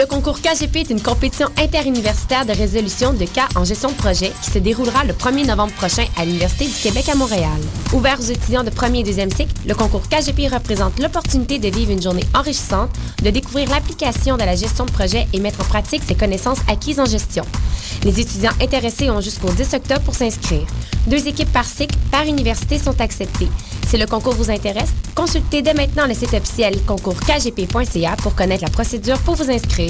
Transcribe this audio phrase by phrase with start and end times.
[0.00, 4.32] Le concours KGP est une compétition interuniversitaire de résolution de cas en gestion de projet
[4.42, 7.60] qui se déroulera le 1er novembre prochain à l'Université du Québec à Montréal.
[7.92, 11.90] Ouvert aux étudiants de premier et deuxième cycle, le concours KGP représente l'opportunité de vivre
[11.90, 12.88] une journée enrichissante,
[13.22, 16.98] de découvrir l'application de la gestion de projet et mettre en pratique ses connaissances acquises
[16.98, 17.44] en gestion.
[18.02, 20.66] Les étudiants intéressés ont jusqu'au 10 octobre pour s'inscrire.
[21.08, 23.48] Deux équipes par cycle, par université sont acceptées.
[23.90, 28.70] Si le concours vous intéresse, consultez dès maintenant le site officiel concourskgp.ca pour connaître la
[28.70, 29.89] procédure pour vous inscrire.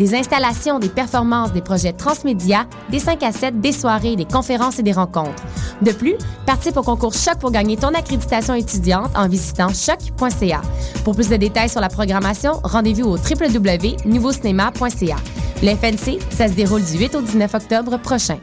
[0.00, 4.78] Des installations, des performances, des projets transmédia, des 5 à 7, des soirées, des conférences
[4.78, 5.44] et des rencontres.
[5.82, 6.14] De plus,
[6.46, 10.62] participe au concours Choc pour gagner ton accréditation étudiante en visitant choc.ca.
[11.04, 15.16] Pour plus de détails sur la programmation, rendez-vous au www.nouveaucinéma.ca.
[15.62, 18.38] Le FNC, ça se déroule du 8 au 19 octobre prochain.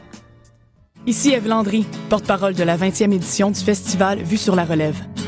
[1.08, 5.02] Ici Eve Landry, porte-parole de la 20e édition du festival Vue sur la relève.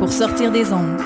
[0.00, 0.98] pour sortir des ondes.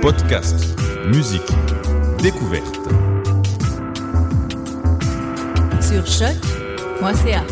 [0.00, 0.56] Podcast,
[1.12, 1.42] musique,
[2.22, 2.80] découverte.
[5.82, 7.44] Sur choc.ca.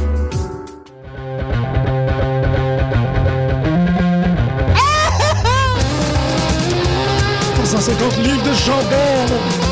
[7.54, 9.71] 350 livres de chandelle.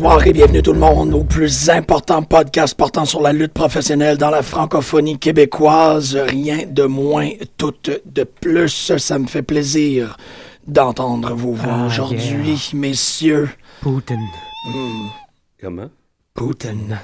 [0.00, 4.16] Bonsoir et bienvenue tout le monde au plus important podcast portant sur la lutte professionnelle
[4.16, 6.14] dans la francophonie québécoise.
[6.16, 7.74] Rien de moins, tout
[8.06, 8.96] de plus.
[8.96, 10.16] Ça me fait plaisir
[10.68, 13.48] d'entendre vos voix Ah, aujourd'hui, messieurs.
[13.80, 14.24] Poutine.
[14.72, 15.08] Hmm,
[15.60, 15.90] Comment?
[16.32, 16.96] Poutine.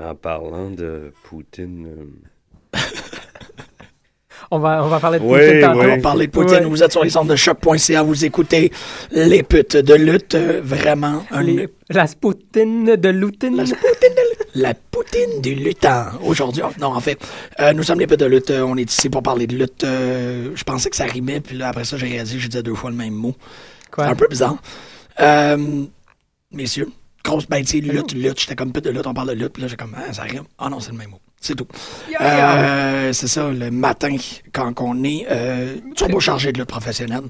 [0.00, 1.88] En parlant de Poutine.
[2.76, 2.78] euh,
[4.50, 5.78] On va, on va parler de Oui, Poutine tantôt.
[5.80, 5.86] oui.
[5.86, 6.54] On va parler de Poutine.
[6.58, 6.64] Ouais.
[6.64, 8.02] Vous êtes sur les ondes de choc.ca.
[8.02, 8.72] Vous écoutez
[9.10, 10.36] les putes de lutte.
[10.36, 13.56] Vraiment, un, Les- la Spoutine de Loutine.
[13.56, 16.06] La Poutine de, la Poutine du luttant.
[16.24, 17.18] Aujourd'hui, oh, non, en fait,
[17.60, 18.50] euh, nous sommes les putes de lutte.
[18.50, 19.84] Euh, On est ici pour parler de lutte.
[19.84, 22.62] Euh, je pensais que ça rimait, puis là, après ça, j'ai réalisé que je disais
[22.62, 23.34] deux fois le même mot.
[23.90, 24.04] Quoi?
[24.04, 24.56] C'est un peu bizarre.
[25.20, 25.84] Euh,
[26.52, 26.88] messieurs,
[27.24, 28.40] grosse sais, lutte, lutte.
[28.40, 30.22] J'étais comme pute de lutte, on parle de lutte, puis là, j'ai comme, ah, ça
[30.22, 30.44] rime.
[30.58, 31.20] Ah non, c'est le même mot.
[31.40, 31.66] C'est tout.
[32.20, 34.16] Euh, c'est ça, le matin,
[34.52, 37.22] quand on est euh, turbo chargé de lutte professionnelle.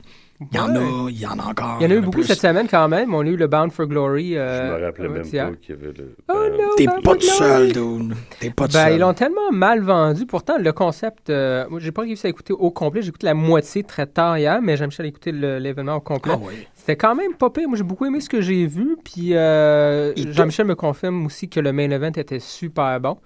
[0.52, 1.78] Il y en a, il y en a encore.
[1.80, 2.24] Il y en a eu beaucoup plus.
[2.24, 3.12] cette semaine quand même.
[3.12, 4.34] On a eu le Bound for Glory.
[4.34, 6.14] Je euh, me rappelais même pas qu'il y avait le.
[6.28, 6.68] Oh non!
[6.76, 8.14] T'es pas tout seul, dude.
[8.38, 8.92] T'es pas tout Ben, seul.
[8.94, 10.26] ils l'ont tellement mal vendu.
[10.26, 13.02] Pourtant, le concept, euh, moi, j'ai pas réussi à écouter au complet.
[13.02, 16.32] J'ai écouté la moitié très tard hier, mais j'aime bien écouter le- l'événement au complet.
[16.36, 16.54] Ah oui.
[16.88, 17.68] C'était quand même pas pire.
[17.68, 18.96] Moi, j'ai beaucoup aimé ce que j'ai vu.
[19.04, 23.18] Puis, euh, Il Jean-Michel me confirme aussi que le main event était super bon.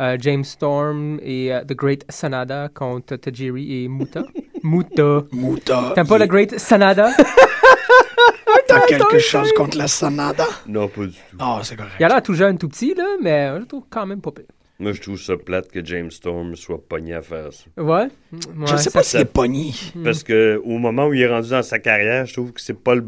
[0.00, 4.22] Euh, James Storm et euh, The Great Sanada contre Tajiri et Muta.
[4.62, 5.24] Muta.
[5.30, 5.92] Mouta.
[5.94, 7.10] T'aimes pas le Great Sanada?
[8.66, 10.46] T'as quelque chose contre la Sanada?
[10.66, 11.36] Non, pas du tout.
[11.38, 11.92] Ah, c'est correct.
[12.00, 14.30] Il a l'air tout jeune, tout petit, là, mais je le trouve quand même pas
[14.30, 14.46] pire.
[14.78, 17.64] Moi, je trouve ça plate que James Storm soit pogné à faire ça.
[17.82, 18.08] Ouais.
[18.32, 19.72] Je Ouais, sais ça- pas s'il est pogné.
[20.02, 22.78] Parce que au moment où il est rendu dans sa carrière, je trouve que c'est
[22.78, 23.04] pas le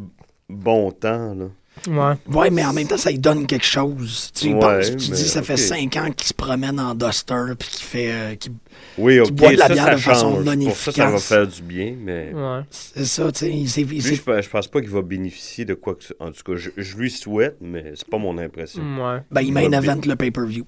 [0.49, 1.35] bon temps.
[1.35, 1.47] Là.
[1.89, 2.15] Ouais.
[2.33, 4.31] Ouais, mais en même temps, ça lui donne quelque chose.
[4.33, 5.59] Tu y Ouais, penses, tu dis, ça fait ok.
[5.59, 8.13] cinq ans qu'il se promène en duster, puis qu'il fait.
[8.13, 8.53] euh, qu'il-
[8.97, 11.19] Oui, ok, boit de la ça, bière ça de façon non Pour ça, ça va
[11.19, 12.31] faire du bien, mais...
[12.33, 12.61] Ouais.
[12.71, 13.51] C'est ça, tu sais.
[13.51, 13.63] il
[13.93, 16.45] il je, pense- je pense pas qu'il va bénéficier de quoi que ce En tout
[16.45, 18.83] cas, je, je lui souhaite, mais c'est pas mon impression.
[18.83, 19.19] Ouais.
[19.33, 20.65] Ben, il main va event bé- le pay-per-view.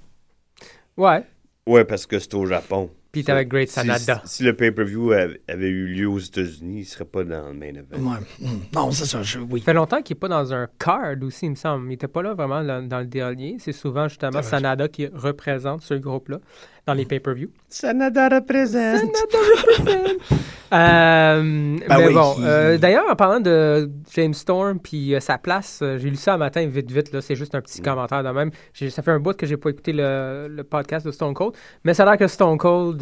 [0.97, 1.25] Ouais.
[1.67, 2.91] Ouais, parce que c'est au Japon.
[3.13, 4.21] Puis t'avais Great Si- Sanada.
[4.27, 7.69] Si, le pay-per-view avait, avait eu lieu aux États-Unis, il serait pas dans le main
[7.75, 8.11] event.
[8.13, 8.19] Ouais.
[8.41, 8.47] Mm.
[8.75, 9.23] Non, c'est ça.
[9.23, 9.61] je- oui.
[9.61, 11.87] Ça fait longtemps qu'il n'est pas dans un card aussi, il me semble.
[11.87, 13.57] Il n'était pas là vraiment dans, dans le dernier.
[13.59, 14.43] C'est souvent justement.
[14.43, 16.41] Sanada qui représente ce groupe-là
[16.87, 17.51] dans les pay-per-views.
[17.69, 19.11] Sanada représente.
[20.73, 25.39] Euh, Ben mais oui, bon, euh, d'ailleurs, en parlant de James Storm puis euh, sa
[25.39, 27.13] place, euh, j'ai lu ça un matin vite vite.
[27.13, 27.63] Là, c'est juste un Mm.
[27.63, 28.51] petit commentaire de même.
[28.75, 31.53] Ça fait un bout que j'ai pas écouté le, le podcast de Stone Cold,
[31.85, 33.01] mais ça a l'air que Stone Cold,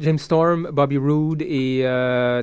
[0.00, 2.42] James Storm, Bobby Roode et à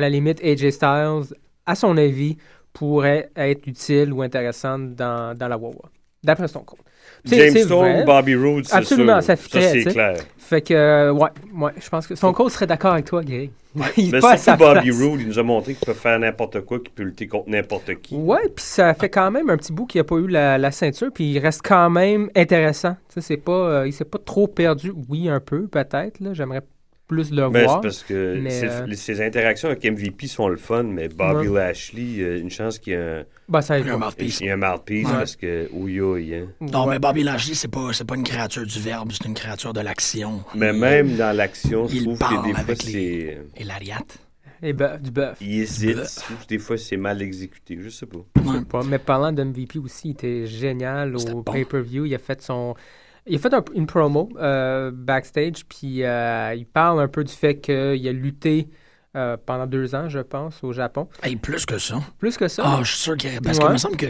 [0.00, 1.36] la limite AJ Styles,
[1.66, 2.38] à son avis,
[2.72, 5.90] pourraient être utiles ou intéressantes dans, dans la Wawa.
[6.24, 6.80] D'après Stone Cold.
[7.24, 8.04] C'est- James c'est Storm.
[8.04, 9.22] Bobby Roode, c'est Absolument, sûr.
[9.24, 9.90] ça fitterait, c'est tu sais.
[9.92, 10.16] clair.
[10.38, 13.50] Fait que, euh, ouais, ouais, je pense que Stone Cold serait d'accord avec toi, Gary.
[13.96, 14.90] Il Mais surtout Bobby.
[14.90, 17.94] Roode, il nous a montré qu'il peut faire n'importe quoi, qu'il peut lutter contre n'importe
[18.02, 18.16] qui.
[18.16, 20.72] Ouais, puis ça fait quand même un petit bout qu'il n'a pas eu la, la
[20.72, 22.96] ceinture, puis il reste quand même intéressant.
[23.08, 24.92] Tu sais, c'est pas, euh, il s'est pas trop perdu.
[25.08, 26.18] Oui, un peu, peut-être.
[26.18, 26.32] là.
[26.32, 26.62] J'aimerais
[27.10, 27.80] plus le Ben, c'est voir.
[27.80, 31.60] parce que mais, c'est- euh, ses interactions avec MVP sont le fun, mais Bobby Ouais.
[31.60, 34.40] Lashley, euh, une chance qu'il y a un, Ben, ça Il y a un mouthpiece.
[34.40, 35.12] il y a un mouthpiece Ouais.
[35.12, 36.46] parce que ouïe, hein.
[36.60, 36.90] Non, Ouais.
[36.94, 39.80] mais Bobby Lashley, c'est pas, c'est pas une créature du verbe, c'est une créature de
[39.80, 40.44] l'action.
[40.54, 42.92] Mais Il- même dans l'action, je il trouve parle que des fois, avec les-
[43.56, 43.62] c'est.
[43.62, 43.98] Et l'ariat.
[44.62, 45.38] Et ben, du bœuf.
[45.40, 45.96] Il hésite.
[45.96, 46.14] Bœuf.
[46.16, 47.78] Je trouve que des fois, c'est mal exécuté.
[47.80, 48.18] Je sais pas.
[48.44, 48.60] Ouais.
[48.68, 51.52] Pas- Mais parlant d'MVP aussi, il était génial au bon.
[51.52, 52.04] pay-per-view.
[52.04, 52.74] Il a fait son.
[53.26, 57.32] Il a fait un- une promo euh, backstage, puis euh, il parle un peu du
[57.32, 58.68] fait qu'il a lutté
[59.16, 61.08] euh, pendant deux ans, je pense, au Japon.
[61.22, 62.00] Hey, plus que ça.
[62.18, 62.62] Plus que ça.
[62.64, 63.64] Ah, je suis sûr qu'il Parce Ouais.
[63.64, 64.06] qu'il me semble que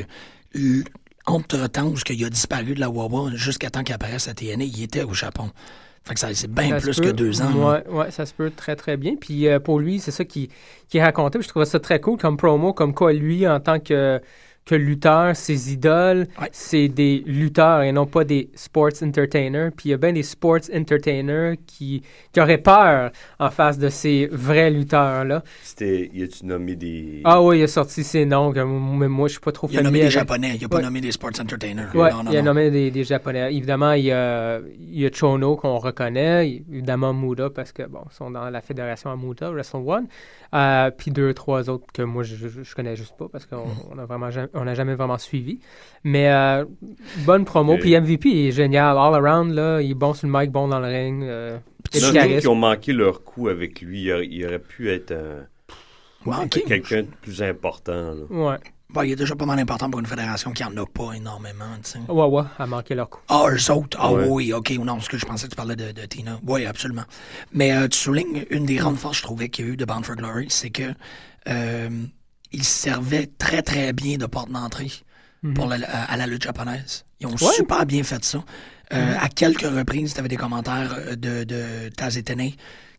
[1.27, 4.65] entre temps où il a disparu de la Wawa jusqu'à temps qu'il apparaisse à TNA,
[4.65, 5.51] il était au Japon.
[6.03, 7.53] Fait que ça, c'est bien Ça plus que deux ans.
[7.53, 9.17] Ouais, ouais, ça se peut très, très bien.
[9.17, 10.49] Puis euh, pour lui, c'est ça qui,
[10.89, 10.99] qui.
[10.99, 14.21] Puis je trouvais ça très cool comme promo, comme quoi lui, en tant que,
[14.67, 16.49] que lutteur, ses idoles, Ouais.
[16.53, 19.71] c'est des lutteurs et non pas des sports entertainers.
[19.77, 22.03] Puis il y a bien des sports entertainers qui,
[22.33, 23.11] qui auraient peur
[23.41, 25.43] en face de ces vrais lutteurs-là.
[25.63, 26.11] C'était.
[26.15, 27.21] Y a-tu nommé des.
[27.25, 29.67] Ah oui, il a sorti ses noms, que m- même moi, je suis pas trop
[29.71, 30.83] Il a familier nommé des Japonais, il a pas Ouais.
[30.83, 31.95] nommé des sports entertainers.
[31.95, 32.47] Ouais, non, non, il a non.
[32.55, 33.53] nommé des, des Japonais.
[33.55, 38.01] Évidemment, il y a, il y a Chono qu'on reconnaît, évidemment Muda parce que bon,
[38.11, 40.07] ils sont dans la fédération à Muda, Wrestle One,
[40.53, 43.57] Euh, puis deux, trois autres que moi je, je, je connais juste pas parce qu'on
[43.61, 43.93] Mm-hmm.
[43.95, 45.61] on a vraiment jamais, on a jamais vraiment suivi.
[46.05, 46.65] Mais euh,
[47.25, 50.33] bonne promo, Et- puis MVP est génial, all around là, il est bon sur le
[50.39, 51.23] mic, bon dans le ring.
[51.25, 51.59] Euh,
[51.95, 54.03] il a Il y du en a qui ont manqué leur coup avec lui.
[54.05, 55.13] Il aurait, il aurait pu être
[56.65, 58.15] quelqu'un de plus important.
[58.15, 58.25] là.
[58.31, 58.57] Ouais,
[58.93, 61.65] Bon, il est déjà pas mal important pour une fédération qui en a pas énormément,
[61.85, 61.99] tu sais.
[62.09, 63.21] Wawa a manqué leur coup.
[63.29, 63.97] Ah, eux autres?
[64.01, 64.27] Ah Ouais.
[64.29, 64.71] oui, ok.
[64.79, 66.41] Non, parce que je pensais que tu parlais de, de Tina.
[66.45, 67.05] Oui, absolument.
[67.53, 69.85] Mais euh, tu soulignes une des grandes forces, je trouvais, qu'il y a eu de
[69.85, 70.83] Bound for Glory, c'est que
[71.49, 71.89] euh,
[72.53, 74.91] il servait très, très bien de porte d'entrée
[75.55, 77.05] pour la- à, à la lutte japonaise.
[77.21, 77.55] Ils ont Ouais.
[77.55, 78.45] super bien fait ça.
[78.93, 82.53] Euh, À quelques reprises, tu avais des commentaires euh, de, de Taz Etene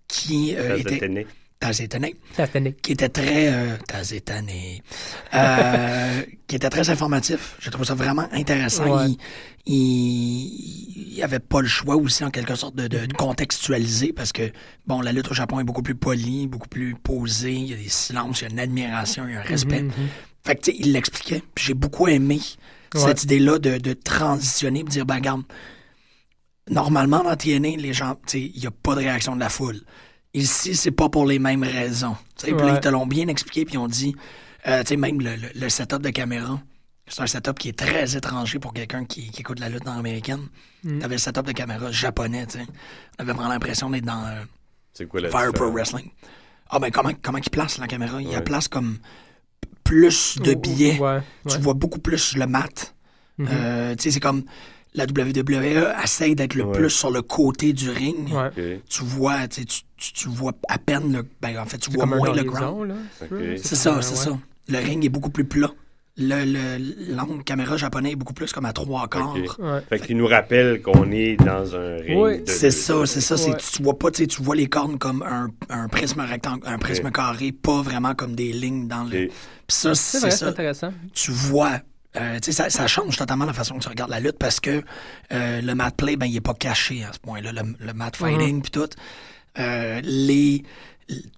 [0.08, 1.26] qui euh, Taz étaient...
[1.62, 1.80] Taz
[2.60, 2.82] Nick.
[2.82, 4.50] qui était très euh, Taz Etene,
[5.34, 7.56] euh, qui était très informatif.
[7.60, 8.86] J'ai trouvé ça vraiment intéressant.
[9.04, 9.12] Ouais.
[9.68, 14.12] Il, il, il avait pas le choix aussi en quelque sorte de, de- de contextualiser
[14.12, 14.52] parce que
[14.88, 17.54] bon, la lutte au Japon est beaucoup plus polie, beaucoup plus posée.
[17.54, 19.84] Il y a des silences, il y a une admiration, il y a un respect.
[19.84, 19.92] Mhm.
[20.44, 21.44] Fait que tu sais, il l'expliquait.
[21.56, 22.40] Puis j'ai beaucoup aimé
[22.94, 23.00] Ouais.
[23.00, 25.44] cette idée-là de, de transitionner, et de dire ben regarde,
[26.70, 29.48] normalement dans TNA, les gens, tu sais, il n'y a pas de réaction de la
[29.50, 29.80] foule.
[30.34, 32.16] Ici, c'est pas pour les mêmes raisons.
[32.42, 32.74] Puis Ouais.
[32.74, 34.16] ils te l'ont bien expliqué, puis ils ont dit,
[34.68, 36.62] euh, tu sais, même le, le- le setup de caméra,
[37.08, 40.48] c'est un setup qui est très étranger pour quelqu'un qui, qui écoute la lutte américaine.
[40.84, 41.00] Mm.
[41.00, 42.66] T'avais le setup de caméra japonais, tu sais.
[43.20, 44.44] On avait vraiment l'impression d'être dans euh,
[44.94, 45.70] C'est quoi la Fire Pro?
[45.70, 46.10] Wrestling.
[46.70, 48.22] Ah ben comment, comment il place la caméra?
[48.22, 48.44] Il la Ouais.
[48.44, 49.00] place comme
[49.84, 50.98] plus de billets.
[51.00, 51.62] Ouais, Tu ouais.
[51.62, 52.96] vois beaucoup plus le mat.
[53.38, 53.48] Mhm.
[53.52, 54.44] Euh, tu sais, c'est comme
[54.94, 56.72] la WWE essaye d'être le Ouais.
[56.74, 58.30] plus sur le côté du ring.
[58.34, 58.82] Ouais.
[58.90, 61.26] Tu vois, tu, tu, tu, vois à peine le.
[61.42, 62.94] Ben, en fait, tu vois moins le ground.
[63.20, 64.34] C'est ça, c'est ouais.
[64.34, 64.40] ça.
[64.68, 65.72] Le ring est beaucoup plus plat.
[66.18, 69.34] Le, le, l'angle caméra japonais est beaucoup plus comme à trois quarts.
[69.60, 69.80] Ouais.
[69.88, 72.18] Fait qu'il nous rappelle qu'on est dans un ring.
[72.22, 72.40] Oui.
[72.44, 73.38] de- C'est ça, c'est ça.
[73.38, 76.62] c'est- tu vois pas, tu sais, tu vois les cornes comme un, un prisme rectangle,
[76.66, 79.24] un prisme carré, pas vraiment comme des lignes dans le.
[79.26, 79.32] Ok.
[79.32, 80.48] Puis ça, C'est c'est vrai, c'est ça.
[80.50, 80.94] intéressant.
[81.14, 81.80] tu vois.
[82.18, 84.84] Euh, ça, ça change totalement la façon que tu regardes la lutte parce que
[85.32, 87.52] euh, le mat play, ben, il est pas caché à ce point-là.
[87.52, 88.90] Le, le mat fighting, puis tout.
[89.60, 90.64] Euh, les,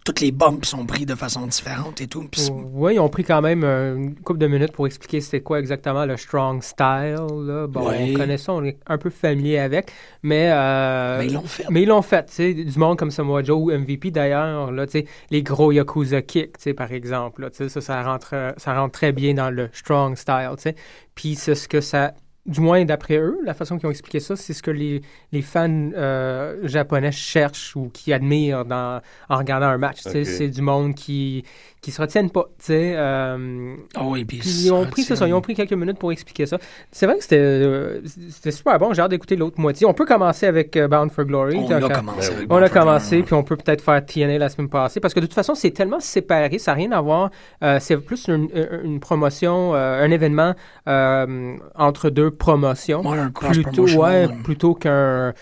[0.06, 2.26] toutes les bumps sont pris de façon différente et tout.
[2.34, 5.42] C'est- Oui, ils ont pris quand même euh, une couple de minutes pour expliquer c'était
[5.42, 7.16] quoi exactement le strong style.
[7.46, 7.68] Là.
[7.68, 8.10] Bon, Ouais.
[8.12, 10.50] on connaît ça, on est un peu familier avec, mais...
[10.52, 11.66] euh, Mais ils l'ont fait.
[11.70, 14.86] Mais ils l'ont fait, tu sais, du monde comme Samoa Joe ou MVP d'ailleurs, là,
[14.86, 18.04] tu sais, les gros Yakuza kicks, tu sais, par exemple, là, tu sais, ça, ça
[18.04, 20.76] rentre, euh, ça rentre très bien dans le strong style, tu sais.
[21.16, 22.14] Puis c'est ce que ça
[22.46, 25.42] du moins d'après eux, la façon qu'ils ont expliqué ça, c'est ce que les, les
[25.42, 30.00] fans euh, japonais cherchent ou qui admirent dans, en regardant un match.
[30.02, 31.46] C'est du monde qui
[31.84, 32.46] qui se retiennent pas.
[32.58, 36.00] tu sais, euh, Ah oui, puis ils ont pris ça, ils ont pris quelques minutes
[36.00, 36.58] pour expliquer ça.
[36.92, 38.00] C'est vrai que c'était euh,
[38.30, 38.94] c'était super bon.
[38.94, 39.86] J'ai hâte d'écouter l'autre moitié.
[39.86, 41.58] On peut commencer avec euh, Bound for Glory.
[41.58, 44.48] On a commencé avec on a Bound commencé, puis on peut peut-être faire TNA la
[44.48, 47.32] semaine passée, parce que de toute façon, c'est tellement séparé, ça n'a rien à voir.
[47.80, 48.48] C'est plus une,
[48.84, 50.56] une promotion, un événement
[50.88, 53.02] entre deux promotions.
[53.06, 55.34] Ouais, un plutôt, ouais, plutôt qu'un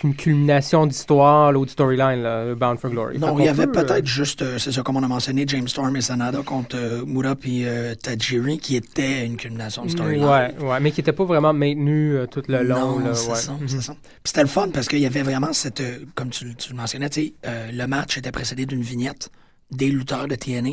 [0.00, 3.18] qu'une culmination d'histoire, l'autre storyline, là, le Bound for Glory.
[3.18, 5.68] Non, il y avait euh, peut-être juste, euh, c'est ça, comme on a mentionné, James
[5.68, 10.24] Storm et Sanada contre euh, Mura puis euh, Tajiri, qui était une culmination de storyline.
[10.24, 12.98] Ouais, ouais, mais qui n'était pas vraiment maintenu euh, tout le long.
[12.98, 13.36] Non, là, c'est ouais.
[13.36, 15.82] ça, c'était le fun parce qu'il y avait vraiment cette,
[16.14, 17.08] comme tu, tu le mentionnais,
[17.44, 19.30] le match était précédé d'une vignette
[19.70, 20.70] des lutteurs de TNA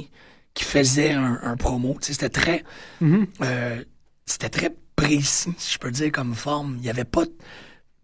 [0.53, 1.97] qui faisaient un, un promo.
[2.01, 2.63] C'était très,
[3.01, 3.27] Mhm.
[3.43, 3.83] euh,
[4.25, 6.75] c'était très précis, si je peux dire, comme forme.
[6.77, 7.25] Il n'y avait pas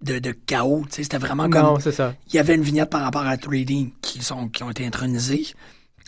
[0.03, 0.83] de, de chaos.
[0.89, 2.13] Tu sais, c'était vraiment comme Non, c'est ça.
[2.27, 5.47] il y avait une vignette par rapport à 3D qui, sont, qui ont été intronisées.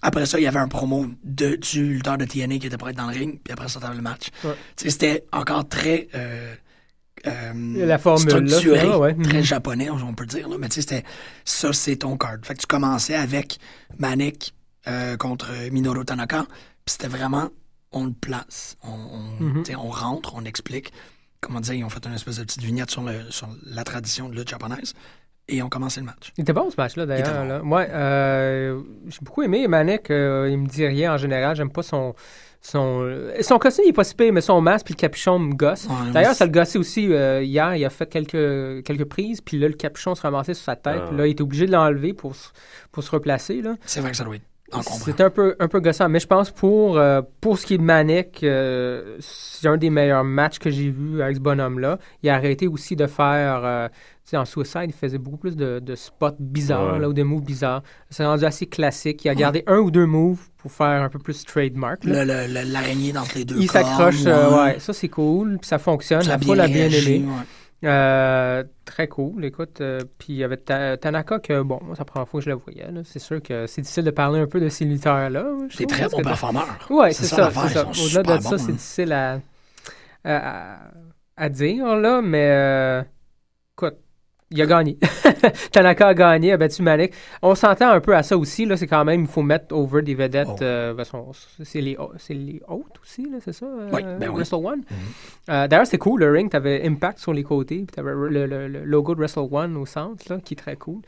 [0.01, 2.93] Après ça, il y avait un promo de, du lutteur de TNA qui était prêt
[2.93, 4.27] dans le ring, puis après ça, t'avais le match.
[4.43, 4.53] Ouais.
[4.75, 6.53] Tu sais, C'était encore très euh,
[7.25, 9.15] euh, La formule, là, structuré, ouais.
[9.15, 9.43] très Mhm.
[9.43, 10.47] japonais, on peut dire.
[10.47, 10.57] Là.
[10.59, 11.03] Mais tu sais, c'était
[11.43, 12.37] ça, c'est ton card.
[12.43, 13.57] Fait que tu commençais avec
[13.97, 14.53] Manik
[14.87, 16.45] euh, contre Minoru Tanaka,
[16.85, 17.49] puis c'était vraiment,
[17.91, 19.63] on le place, on, on, Mhm.
[19.77, 20.91] on rentre, on explique.
[21.45, 24.27] Comment dire, ils ont fait une espèce de petite vignette sur, le, sur la tradition
[24.29, 24.93] de lutte japonaise,
[25.47, 26.31] et on commençait le match.
[26.37, 27.61] Il était bon ce match-là, d'ailleurs.
[27.63, 27.75] bon.
[27.75, 30.09] Ouais, euh, j'ai beaucoup aimé Manek.
[30.09, 31.55] euh, il me dit rien en général.
[31.55, 32.15] J'aime pas son.
[32.61, 33.07] Son,
[33.41, 35.85] son costume, il est pas si pire, mais son masque puis le capuchon me gosse.
[35.85, 37.75] Ouais, D'ailleurs, ça le gossait aussi euh, hier.
[37.75, 40.95] Il a fait quelques, quelques prises, puis là, le capuchon se ramassait sur sa tête.
[41.03, 41.05] Ah.
[41.09, 42.49] Puis là, il était obligé de l'enlever pour, se-
[42.91, 43.61] pour se replacer.
[43.61, 43.75] Là.
[43.85, 44.45] C'est vrai que ça doit être.
[44.83, 47.77] C'est un peu, un peu gossant, mais je pense pour, euh, pour ce qui est
[47.77, 51.99] de Manek, euh, c'est un des meilleurs matchs que j'ai vu avec ce bonhomme-là.
[52.23, 55.55] Il a arrêté aussi de faire, euh, tu sais, en Suicide, il faisait beaucoup plus
[55.55, 56.99] de, de spots bizarres, Ouais.
[56.99, 57.83] là, ou de moves bizarres.
[58.09, 59.23] C'est rendu assez classique.
[59.23, 62.03] Il a gardé un ou deux moves pour faire un peu plus trademark.
[62.03, 62.25] là.
[62.25, 65.67] Le- le- le- L'araignée entre les deux Il s'accroche, euh, ouais, ça c'est cool, puis
[65.67, 66.23] ça fonctionne.
[66.23, 67.23] Ça a La bien bien aimé.
[67.85, 69.79] Euh, très cool, écoute.
[69.81, 72.45] euh, puis il y avait Ta- Tanaka que, bon, moi, c'est la première fois que
[72.45, 72.87] je le voyais.
[73.03, 75.45] C'est sûr que c'est difficile de parler un peu de ces lutteurs-là.
[75.69, 76.65] C'est très bon performeur.
[76.89, 77.51] Oui, c'est ça.
[77.51, 77.85] ça.
[77.87, 78.73] Au-delà de ça, c'est hein.
[78.73, 79.39] difficile à,
[80.23, 80.77] à,
[81.37, 83.03] à dire, là, mais euh,
[84.55, 84.97] il a gagné.
[85.71, 87.13] Tanaka a gagné, a battu Malik.
[87.41, 90.01] On s'entend un peu à ça aussi, là, c'est quand même, il faut mettre over
[90.01, 90.47] des vedettes.
[90.49, 90.63] Oh.
[90.63, 91.03] euh, ben,
[91.63, 91.97] c'est les,
[92.29, 93.65] les hautes aussi, là, c'est ça?
[93.65, 94.35] euh, Oui, ben oui.
[94.37, 94.81] Wrestle One?
[95.49, 98.67] Euh, D'ailleurs, c'est cool, le ring, t'avais Impact sur les côtés, puis t'avais le, le-
[98.67, 101.01] le logo de Wrestle One au centre, là, qui est très cool.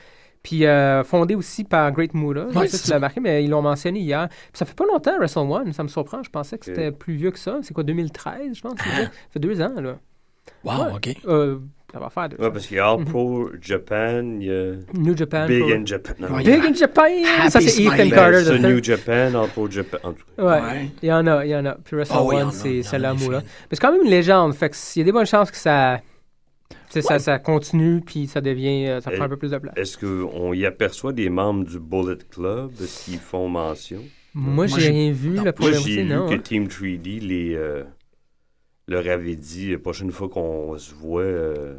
[0.44, 2.42] Puis euh, fondé aussi par Great Muta.
[2.42, 4.30] Je Ouais, sais pas si c'est tu l'as marqué, mais ils l'ont mentionné hier.
[4.30, 5.74] Puis ça fait pas longtemps, Wrestle One.
[5.74, 6.24] Ça me surprend.
[6.24, 7.58] Je pensais que c'était plus vieux que ça.
[7.64, 8.78] C'est quoi, 2013, je pense?
[8.78, 8.86] ça?
[9.04, 9.98] Ça fait deux ans, là.
[10.64, 10.94] Wow, Ouais.
[10.96, 11.18] OK.
[11.92, 14.74] Ça va faire deux Ouais, parce qu'il y a All Pro Japan, il y a
[14.94, 15.48] New Japan.
[15.48, 16.14] Big in Japan.
[16.20, 17.04] Non, Big in Japan!
[17.40, 17.84] Happy ça, c'est.
[17.84, 18.44] Ethan Carter.
[18.44, 18.84] ça, the New.
[18.84, 19.98] Japan, All Pro Japan.
[20.04, 20.44] En tout cas.
[20.44, 20.90] Ouais.
[21.02, 21.76] Il y en a, il y en a.
[21.76, 23.14] Puis Wrestle One, a, c'est des là.
[23.14, 23.42] Mais
[23.72, 24.54] c'est quand même une légende.
[24.54, 26.02] Fait y a des bonnes chances que ça,
[26.90, 29.74] ça, ça continue, puis ça devient, euh, ça prend un peu plus de place.
[29.78, 32.72] Est-ce qu'on y aperçoit des membres du Bullet Club?
[32.80, 34.02] S'ils font mention?
[34.34, 35.30] Moi, j'ai rien vu.
[35.30, 35.36] non.
[35.38, 36.28] La Moi, première j'ai vu non.
[36.28, 36.40] que hein.
[36.44, 37.84] Team 3D les, euh,
[38.88, 41.76] leur avait dit la prochaine fois qu'on se voit, euh,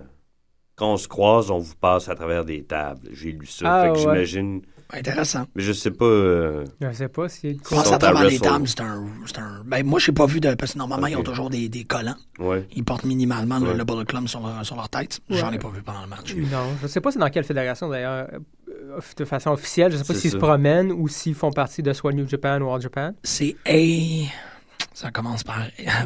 [0.76, 3.08] quand on se croise, on vous passe à travers des tables.
[3.12, 3.64] J'ai lu ça.
[3.66, 4.00] Ah, fait que ouais.
[4.00, 4.62] j'imagine.
[4.90, 5.44] Intéressant.
[5.54, 6.06] Mais je sais pas.
[6.06, 7.60] euh, Je sais pas si.
[7.68, 9.62] Passer à à travers les tables, c'est un, c'est un...
[9.66, 10.54] Ben, moi, j'ai pas vu de...
[10.54, 12.16] Parce que normalement, ils ont toujours des, des collants.
[12.38, 12.66] ouais.
[12.74, 13.74] Ils portent minimalement le- Ouais.
[13.76, 15.20] le Bullet Club sur leur, sur leur tête.
[15.28, 16.34] J'en ai pas vu pendant le match.
[16.34, 19.92] Non, je sais pas c'est dans quelle fédération d'ailleurs, euh, de façon officielle.
[19.92, 22.72] Je sais pas s'ils se promènent ou s'ils font partie de soit New Japan ou
[22.72, 23.12] All Japan.
[23.22, 23.76] C'est A...
[25.00, 25.58] Ça commence par,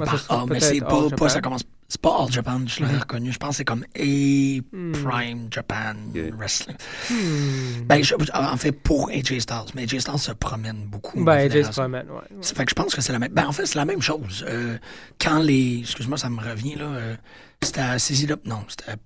[0.04, 1.28] par ça, A, mais c'est All pas.
[1.30, 1.62] Ça commence...
[1.88, 3.32] C'est pas All Japan, je l'avais reconnu.
[3.32, 4.92] Je pense que c'est comme A Hmm.
[4.92, 5.94] Prime Japan.
[6.38, 6.76] Wrestling.
[7.10, 7.84] Hmm.
[7.86, 9.72] Ben, je- en fait, pour AJ Styles.
[9.74, 11.22] Mais AJ Styles se promène beaucoup.
[11.24, 12.36] Ben, AJ se promène, ouais.
[12.42, 13.32] Ça fait que je pense que c'est la même.
[13.32, 14.44] Ben, en fait, c'est la même chose.
[14.48, 14.76] Euh,
[15.20, 15.80] quand les.
[15.80, 16.84] Excuse-moi, ça me revient, là.
[16.84, 17.16] euh,
[17.62, 18.40] c'était à CZW.
[18.44, 18.96] Non, c'était à.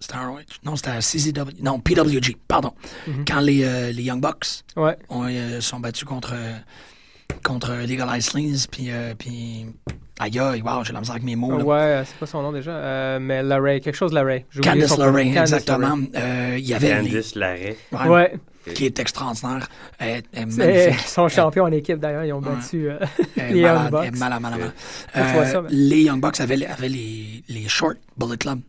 [0.00, 0.40] C'était à ROH.
[0.64, 1.62] Non, c'était à CZW.
[1.62, 2.72] Non, PWG, pardon.
[3.06, 3.24] Mhm.
[3.26, 4.96] Quand les, euh, les Young Bucks Ouais.
[5.08, 6.34] ont, euh, sont battus contre.
[7.32, 8.86] Euh, contre Legalized Slings, puis.
[8.90, 9.66] euh, puis
[10.18, 11.64] aïe, aïe, wow, j'ai la misère avec mes mots, là.
[11.64, 12.70] Ouais, c'est pas son nom déjà.
[12.70, 14.46] euh, mais Larray, quelque chose Larray.
[14.62, 15.98] Candice Candice exactement.
[16.14, 16.96] Euh, Il y avait.
[16.96, 17.76] Candice Larrey.
[17.92, 18.34] ouais, Ouais.
[18.76, 19.68] Qui est extraordinaire.
[19.98, 21.00] Elle, elle est C'est- magnifique.
[21.04, 22.24] Ils sont champions en équipe d'ailleurs.
[22.24, 22.54] Ils ont Ouais.
[22.54, 22.96] battu euh,
[23.50, 24.04] les Young Bucks.
[24.06, 24.72] elle est malade, malade, malade.
[25.12, 27.96] Faut que tu vois Euh, ça, mais- les Young Bucks avaient, avaient les, les short
[28.16, 28.60] Bullet Club.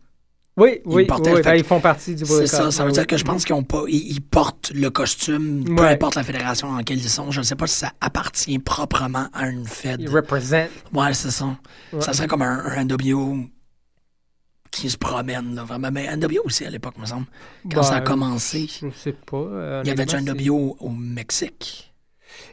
[0.56, 2.94] Oui, Ils oui, oui, le ben, ils font partie du C'est ça, ça veut Ouais,
[2.94, 6.22] dire que je pense qu'ils ont pas, ils, ils portent le costume, peu importe la
[6.22, 7.32] fédération dans laquelle ils sont.
[7.32, 10.00] Je ne sais pas si ça appartient proprement à une fed.
[10.00, 10.68] Ils représentent.
[10.92, 11.56] Ouais, c'est ça.
[11.92, 12.00] Ouais.
[12.00, 13.46] Ça serait comme un, un NWO
[14.70, 15.90] qui se promène, là, vraiment.
[15.90, 17.26] Mais NWO aussi, à l'époque, me semble.
[17.70, 19.36] Quand Ben, ça a commencé, Je sais pas.
[19.36, 21.93] euh, il y avait c'est- NWO au Mexique?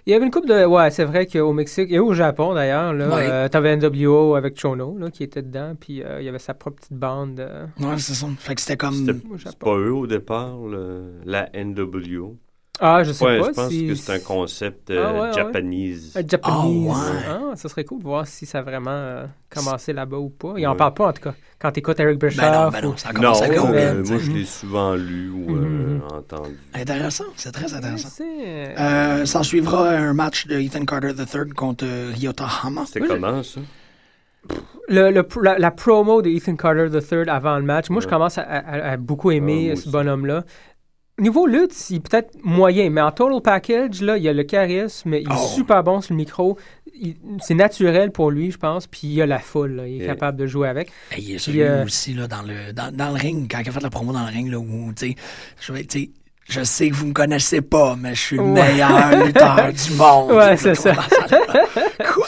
[0.05, 0.65] Il y avait une coupe de.
[0.65, 3.27] Ouais, c'est vrai qu'au Mexique et au Japon d'ailleurs, là, Ouais.
[3.29, 6.53] euh, t'avais NWO avec Chono là, qui était dedans, puis euh, il y avait sa
[6.53, 7.39] propre petite bande.
[7.39, 8.27] euh, Ouais, c'est ça.
[8.39, 8.93] Fait que c'était comme.
[8.93, 9.57] C'était au c'est Japon.
[9.65, 12.37] pas eux au départ, le- la NWO.
[12.83, 13.47] Ah, je sais Ouais, pas.
[13.49, 13.87] je pense si...
[13.87, 15.33] que c'est un concept Ah, euh, ouais, ouais.
[15.33, 16.13] japanese.
[16.17, 16.91] Un Japanese.
[16.95, 17.49] Ah, ouais.
[17.51, 20.53] Ah, ça serait cool de voir si ça a vraiment euh, commencé là-bas ou pas.
[20.57, 20.77] Il en Ouais.
[20.77, 21.33] parle pas en tout cas.
[21.59, 22.73] Quand t'écoutes Eric Ben non, Bischoff.
[22.73, 25.55] ben non, ou- ça a Non, commencé avec euh, moi je l'ai souvent lu ou
[25.55, 26.01] euh, Mhm.
[26.11, 26.57] entendu.
[26.73, 28.09] Intéressant, c'est très intéressant.
[28.09, 32.85] C'est- Euh, S'en suivra un match de Ethan Carter III contre euh, Ryota Hama.
[32.87, 33.61] C'était comment ça?
[34.89, 38.11] Le, le- la, la promo de Ethan Carter III avant le match, moi je Ouais.
[38.11, 40.43] commence à, à- à beaucoup aimer Ah, moi ce bonhomme-là.
[41.19, 45.13] Niveau lutte, il est peut-être moyen, mais en total package, là, il a le charisme,
[45.13, 45.47] il est Oh.
[45.55, 46.57] super bon sur le micro.
[47.41, 50.37] C'est naturel pour lui, je pense, puis il a la foule, là, il est capable
[50.37, 50.91] de jouer avec.
[51.17, 53.71] Il est celui euh, aussi là, dans, le, dans, dans le ring, quand il a
[53.71, 55.15] fait la promo dans le ring, là, où, tu sais,
[55.59, 56.09] je vais, tu sais,
[56.49, 58.49] je sais que vous me connaissez pas, mais je suis le Ouais.
[58.71, 60.31] meilleur lutteur du monde.
[60.35, 60.93] Ouais, c'est ça.
[60.93, 62.27] tout le monde dans la salle, Quoi?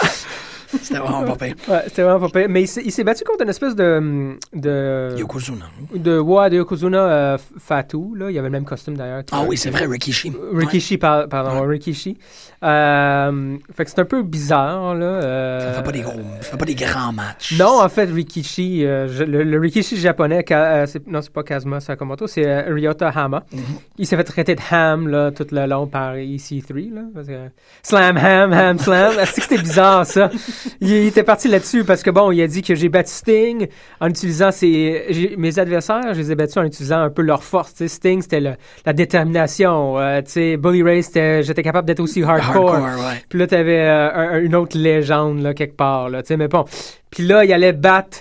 [0.84, 1.56] C'était vraiment pas pire.
[1.68, 2.48] Ouais, c'était vraiment pas pire.
[2.50, 4.36] Mais il s'est- battu contre une espèce de.
[4.54, 5.66] de Yokozuna.
[5.96, 8.30] de, ouais, de Yokozuna euh, Fatu, là.
[8.30, 9.24] Il y avait le même costume d'ailleurs.
[9.32, 10.32] Ah oui, c'est vrai, Rikishi.
[10.54, 12.18] Rikishi, par- pardon, Rikishi.
[12.64, 15.06] Euh, fait que c'est un peu bizarre, là.
[15.06, 17.58] euh, Ça fait pas des gros, ça fait pas des grands matchs.
[17.60, 21.44] Non, en fait, Rikishi, euh, je- le, le Rikishi japonais, Ka- euh, non, c'est pas
[21.44, 23.44] Kazuma Sakamoto, c'est Ryota Hama.
[23.52, 23.60] Mhm.
[23.98, 27.02] Il s'est fait traiter de ham, là, tout le long par EC3, là.
[27.14, 27.50] parce que-
[27.84, 29.12] slam, ham, ham, slam.
[29.26, 30.30] C'est que c'était bizarre, ça?
[30.82, 33.68] Il, il était parti là-dessus parce que, bon, il a dit que j'ai battu Sting
[34.00, 35.34] en utilisant ses...
[35.38, 37.74] Mes adversaires, je les ai battus en utilisant un peu leur force.
[37.76, 37.88] tu.
[37.88, 38.40] Sting, c'était
[38.86, 40.00] la détermination.
[40.00, 41.44] euh, tu Bully Ray, c'était...
[41.44, 42.76] J'étais capable d'être aussi hardcore.
[42.76, 43.24] Hardcore, ouais.
[43.30, 46.48] Puis là, t'avais euh, un- un- une autre légende, là, quelque part, là, tu mais
[46.48, 46.66] bon.
[47.12, 48.20] Puis là, il allait battre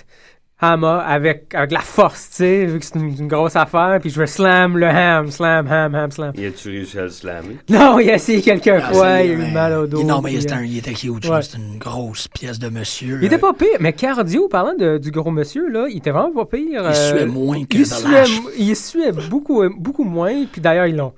[0.63, 4.09] Hama avec, avec la force, tu sais, vu que c'est une, une grosse affaire, puis
[4.09, 6.31] je vais slam le ham, slam, ham, ham, slam.
[6.35, 7.57] Y a-tu réussi à le slammer?
[7.69, 10.03] Non, il a essayé quelques Ah, fois, c'est- il a eu mais- mal au dos.
[10.03, 11.29] Non, mais il puis, était, euh, un- il était huge.
[11.29, 11.41] Ouais.
[11.41, 13.19] C'était une grosse pièce de monsieur.
[13.21, 16.11] il était euh, pas pire, mais cardio, parlant de- du gros monsieur, là, il était
[16.11, 16.83] vraiment pas pire.
[16.87, 18.23] Il suait moins que il The suait,
[18.57, 21.13] il suait beaucoup, beaucoup moins, puis d'ailleurs, ils l'ont.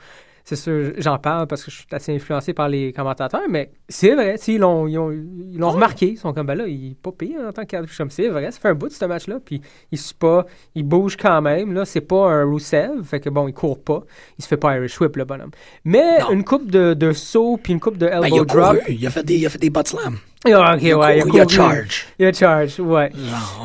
[0.48, 4.14] C'est sûr, j'en parle parce que je suis assez influencé par les commentateurs, mais c'est
[4.14, 6.12] vrai, ils l'ont, ils ont- ils l'ont remarqué.
[6.12, 8.52] Ils sont comme, ben là, il est pas pire en tant suis comme, c'est vrai,
[8.52, 9.60] ça fait un bout de ce match-là, puis
[9.92, 13.48] il suit pas, il bouge quand même, là, c'est pas un Rusev, fait que bon,
[13.48, 14.04] il court pas,
[14.38, 15.50] il se fait pas Irish Whip, le bonhomme.
[15.84, 16.30] Mais Non.
[16.30, 18.78] une coupe de, de saut, puis une coupe de Ben, elbow il a drop.
[18.80, 20.18] couru, il a fait des, il a fait des butt slams.
[20.54, 22.06] Ah, ok, ouais, il a il a couru, il a charge.
[22.20, 22.86] Il a charge, ouais.
[22.88, 23.12] Ouais.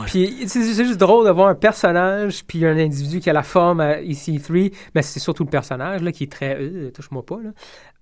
[0.07, 3.81] Puis c'est juste drôle de voir un personnage, puis un individu qui a la forme
[3.81, 7.51] à EC3, mais c'est surtout le personnage là, qui est très euh, touche-moi pas, là,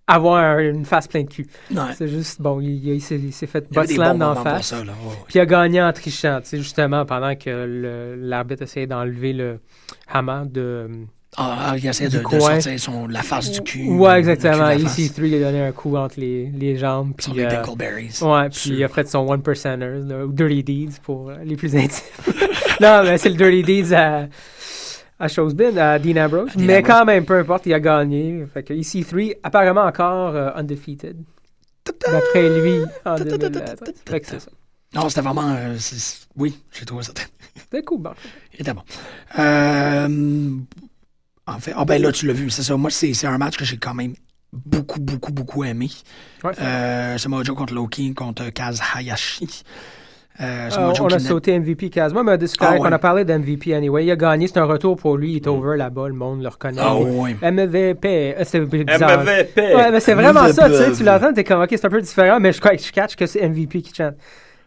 [0.06, 1.46] avoir un- une face pleine de cul.
[1.70, 1.82] Ouais.
[1.96, 4.68] C'est juste, bon, il, il s'est il fait Il des slam dans face.
[4.68, 4.92] ça, là.
[4.92, 5.14] ouais, ouais.
[5.26, 9.60] Puis il a gagné en trichant, tu sais, justement, pendant que l'arbitre essayait d'enlever le
[10.10, 10.88] Hama de.
[11.36, 13.88] Ah, il essaie de, de sortir son, la face du cul.
[13.90, 14.52] Ouais, exactement.
[14.54, 14.98] cul de la face.
[14.98, 17.12] EC3 il a donné un coup entre les, les jambes.
[17.20, 18.18] Sur Puis, les euh, Dingleberries.
[18.22, 21.56] Ouais, puis il a fait son One Percenters, là, ou Dirty Deeds pour euh, les
[21.56, 22.02] plus intimes.
[22.80, 24.26] non, mais c'est le Dirty Deeds à,
[25.20, 26.56] à Showsbin, à Dean Ambrose.
[26.56, 26.88] Dean mais Ambrose.
[26.92, 28.44] quand même, peu importe, il a gagné.
[28.52, 31.18] Fait que EC3, apparemment encore euh, undefeated.
[32.10, 33.76] D'après lui, en 2013.
[34.08, 34.50] Fait que c'est ça.
[34.94, 35.54] Non, c'était vraiment.
[35.54, 35.76] euh,
[36.36, 37.12] oui, j'ai trouvé ça.
[37.56, 38.12] C'était cool, bon.
[38.54, 38.82] Il était bon.
[39.38, 40.56] Euh,
[41.48, 42.76] en fait, ah ben là, tu l'as vu, c'est ça.
[42.76, 44.14] Moi, c'est c'est un match que j'ai quand même
[44.52, 45.88] beaucoup, beaucoup, beaucoup aimé.
[46.44, 46.52] Ouais.
[46.60, 49.64] Euh, Samoa Joe contre Loki, contre Kaz Hayashi.
[50.40, 52.78] Euh, Euh, on a sauté MVP Kazuma, mais c'est Ah ouais.
[52.80, 54.06] on a parlé d'MVP anyway.
[54.06, 56.48] Il a gagné, c'est un retour pour lui, il est over là-bas, le monde le
[56.48, 56.80] reconnaît.
[56.80, 57.34] Ah ouais.
[57.42, 59.24] MVP, euh, bizarre.
[59.24, 59.74] MVP!
[59.74, 60.52] Ouais, mais c'est vraiment MVP.
[60.52, 62.76] ça, tu sais, tu l'entends, t'es comme, ok, c'est un peu différent, mais je crois
[62.76, 64.14] que je catch que c'est MVP qui chante.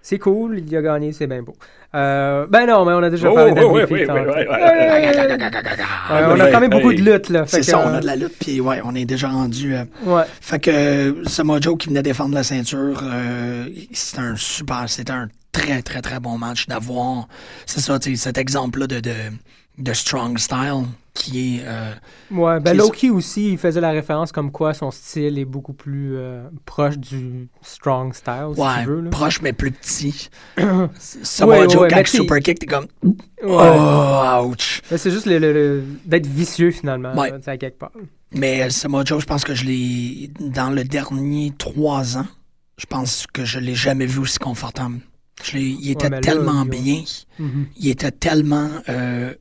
[0.04, 1.56] C'est cool, il a gagné, c'est bien beau.
[1.94, 4.10] Euh, ben non, mais on a déjà Oh, parlé oh, oui, oui, oui, oui.
[4.10, 4.48] Ouais,
[6.10, 7.44] on a quand même beaucoup de lutte, là.
[7.48, 9.76] C'est ça, on a de la lutte, puis ouais, on est déjà rendu.
[9.76, 10.24] euh, Ouais.
[10.42, 15.28] Fait que Samoa Joe qui venait défendre la ceinture, euh, c'était un super, c'était un
[15.52, 17.28] très très très bon match d'avoir,
[17.66, 19.12] c'est ça, tu sais, cet exemple-là de, de,
[19.78, 21.94] de strong style qui est, euh,
[22.32, 26.16] Ouais, ben Loki aussi, il faisait la référence comme quoi son style est beaucoup plus
[26.16, 29.02] euh, proche du strong style, si ouais, tu veux.
[29.02, 29.10] Là.
[29.10, 30.30] proche mais plus petit.
[30.98, 32.88] Samoa Ouais, Joe, ouais, super kick, t'es comme,
[33.44, 34.82] oh, ouch.
[34.96, 37.32] C'est juste le, le- le- d'être vicieux finalement, Ouais.
[37.32, 37.92] là, à quelque part.
[38.34, 42.28] Mais euh, Samoa Joe, je pense que je l'ai, dans le dernier trois ans,
[42.78, 45.00] je pense que je l'ai jamais vu aussi confortable.
[45.44, 47.04] Je l'ai- il était tellement bien.
[47.40, 47.66] Mhm.
[47.76, 49.34] il était tellement euh,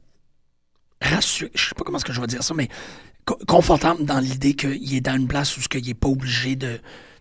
[1.01, 2.69] rassuré, je sais pas comment est-ce que je vais dire ça, mais
[3.25, 6.57] co- confortable dans l'idée qu'il est dans une place où ce qu'il est pas obligé
[6.57, 6.79] de,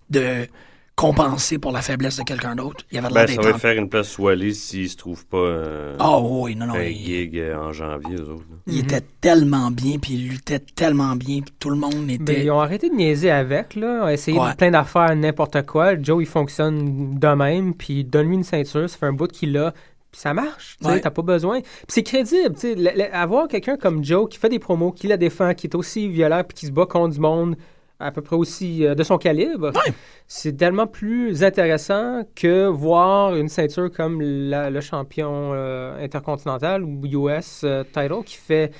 [0.10, 0.48] de
[0.96, 2.84] compenser pour la faiblesse de quelqu'un d'autre.
[2.92, 5.96] Il avait l'air Ben, ça va faire une place Wally s'il se trouve pas euh,
[5.98, 6.74] Ah oui, non, non.
[6.74, 8.44] un il, gig euh, en janvier, eux autres.
[8.50, 8.58] là.
[8.68, 12.44] il était tellement bien, puis il luttait tellement bien, puis tout le monde Ben, était...
[12.44, 14.00] ils ont arrêté de niaiser avec, là.
[14.00, 14.52] Ils ont essayé Ouais.
[14.52, 15.98] de plein d'affaires, n'importe quoi.
[16.02, 19.74] Joe, il fonctionne de même, puis donne-lui une ceinture, ça fait un bout qu'il a,
[20.12, 20.78] puis ça marche.
[20.80, 21.02] Tu sais, Ouais.
[21.02, 21.62] t'as pas besoin.
[21.62, 23.12] Puis c'est crédible, tu sais.
[23.12, 26.44] Avoir quelqu'un comme Joe qui fait des promos, qui la défend, qui est aussi violent,
[26.48, 27.56] puis qui se bat contre du monde
[28.02, 29.94] à peu près aussi euh, de son calibre, Ouais.
[30.26, 37.02] c'est tellement plus intéressant que voir une ceinture comme la- le champion euh, intercontinental ou
[37.06, 38.72] US euh, title qui fait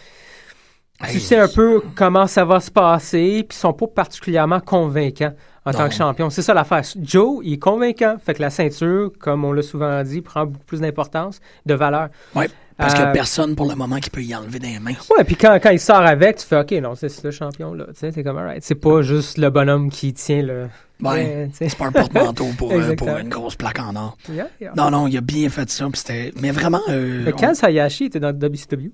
[1.10, 5.34] tu sais un peu comment ça va se passer, puis ils sont pas particulièrement convaincants
[5.66, 6.30] en tant que champion.
[6.30, 6.84] C'est ça l'affaire.
[7.02, 8.16] Joe, il est convaincant.
[8.24, 12.10] Fait que la ceinture, comme on l'a souvent dit, prend beaucoup plus d'importance, de valeur.
[12.36, 14.80] Ouais, parce qu'il n'y Euh, a personne pour le moment qui peut y enlever des
[14.80, 14.94] mains.
[15.18, 17.86] Ouais, puis quand, quand il sort avec, tu fais OK, non, c'est le champion, là.
[17.90, 18.64] Tu sais, c'est comme, alright.
[18.64, 20.68] C'est pas juste le bonhomme qui tient le.
[21.02, 21.50] Sais.
[21.54, 24.18] c'est pas un porte-manteau pour, euh, pour une grosse plaque en or.
[24.30, 24.74] Yeah, yeah.
[24.76, 26.34] Non, non, il a bien fait ça, c'était...
[26.42, 26.82] Mais vraiment...
[26.90, 28.92] euh, on- Kaz Hayashi était dans WCW.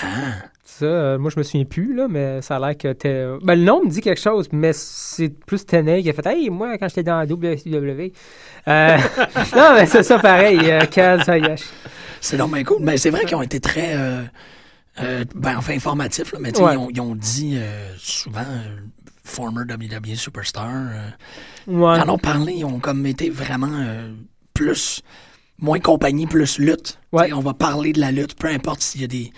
[0.00, 3.26] Ah, Ça, euh, moi, je me souviens plus, là, mais ça a l'air que t'es.
[3.42, 6.50] Ben, le nom me dit quelque chose, mais c'est plus Tenay qui a fait Hey,
[6.50, 8.12] moi, quand j'étais dans la WCW.
[8.68, 8.96] Euh,
[9.56, 11.64] non, mais c'est ça pareil, euh, Kaz Hayashi.
[12.20, 12.78] c'est donc bien cool.
[12.80, 13.94] Mais c'est vrai qu'ils ont été très...
[13.96, 14.22] euh,
[15.02, 16.74] euh, ben, enfin, informatifs, là, mais tu sais, Ouais.
[16.74, 18.40] ils, ont, ils ont dit euh, souvent...
[18.40, 18.76] euh,
[19.24, 20.68] former WWE superstar.
[20.70, 21.08] euh,
[21.68, 21.96] Ouais.
[21.98, 24.10] Ils en ont parlé, ils ont comme été vraiment euh,
[24.54, 25.02] plus...
[25.58, 26.98] Moins compagnie, plus lutte.
[27.12, 27.32] Ouais.
[27.32, 29.32] On va parler de la lutte, peu importe s'il y a des,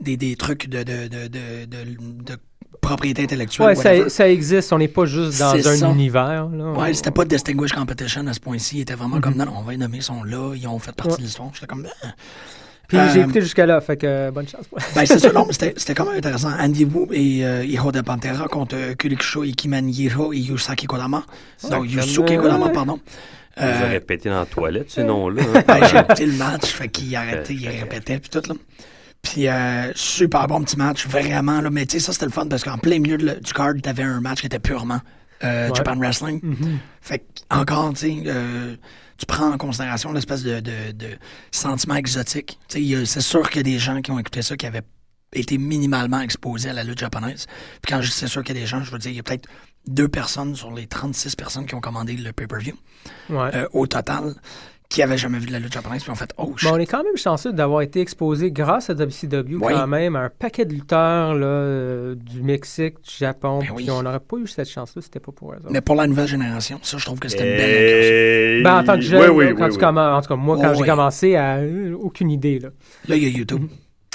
[0.00, 2.36] des, des trucs de, de, de, de, de- de
[2.80, 3.66] propriété intellectuelle.
[3.68, 5.88] Ouais, ça, ça existe, on n'est pas juste dans un ça.
[5.90, 6.48] univers.
[6.48, 6.72] Là.
[6.72, 8.78] Ouais, c'était pas Distinguished Competition à ce point-ci.
[8.78, 10.78] Ils étaient vraiment comme, non, non, on va les nommer, ils sont là, ils ont
[10.78, 11.12] fait partie Mhm.
[11.12, 11.18] Ouais.
[11.18, 11.50] de l'histoire.
[11.54, 12.06] J'étais comme, ah.
[12.88, 14.64] Puis Euh, j'ai écouté jusqu'à là, fait que euh, bonne chance.
[14.96, 16.50] Ben, c'est ça, non, mais c'était c'était quand même intéressant.
[16.58, 21.22] Andy Wu et euh, Hiro de Pantera contre euh, Kurikusho, Ikiman Hiro et Yusaki Kodama.
[21.70, 22.98] Non, Yusuke euh, Kodama, pardon.
[23.58, 25.42] Ils Euh, auraient pété dans la toilette, ces noms-là.
[25.54, 25.62] hein.
[25.68, 28.54] ben, j'ai écouté le match, fait qu'il arrêtait, il répétait, puis tout, là.
[29.22, 31.70] Puis, euh, super bon petit match, vraiment, là.
[31.70, 34.02] Mais tu sais, ça, c'était le fun parce qu'en plein milieu de du card, t'avais
[34.02, 35.00] un match qui était purement
[35.44, 35.74] euh, Ouais.
[35.74, 36.40] Japan Wrestling.
[36.42, 36.78] Mhm.
[37.00, 38.76] Fait que, encore, tu sais, euh,
[39.18, 41.08] tu prends en considération l'espèce de, de, de
[41.50, 42.58] sentiment exotique.
[42.68, 44.82] C'est sûr qu'il y a des gens qui ont écouté ça qui avaient
[45.34, 47.46] été minimalement exposés à la lutte japonaise.
[47.82, 49.16] Puis quand je dis c'est sûr qu'il y a des gens, je veux dire, il
[49.16, 49.46] y a peut-être
[49.86, 52.74] deux personnes sur les 36 personnes qui ont commandé le pay-per-view
[53.28, 53.50] Ouais.
[53.54, 54.34] euh, au total
[54.90, 56.52] qui avaient jamais vu de la lutte japonaise puis ont fait oh.
[56.62, 59.72] Bon, on est quand même chanceux d'avoir été exposé grâce à WCW Oui.
[59.72, 63.60] quand même à un paquet de lutteurs là, euh, du Mexique, du Japon.
[63.60, 63.84] Ben oui.
[63.84, 65.56] Puis on n'aurait pas eu cette chance-là, c'était pas pour eux.
[65.56, 65.68] autres.
[65.70, 68.58] Mais pour la nouvelle génération, ça je trouve que c'était une belle.
[68.58, 69.82] Et- Ben, en tant que jeune, Oui, oui, là, quand oui, tu oui.
[69.84, 70.88] commen- en tout cas, moi, quand j'ai oui.
[70.88, 72.58] commencé, à, euh, aucune idée.
[72.58, 72.68] Là,
[73.08, 73.62] Là, il y a YouTube.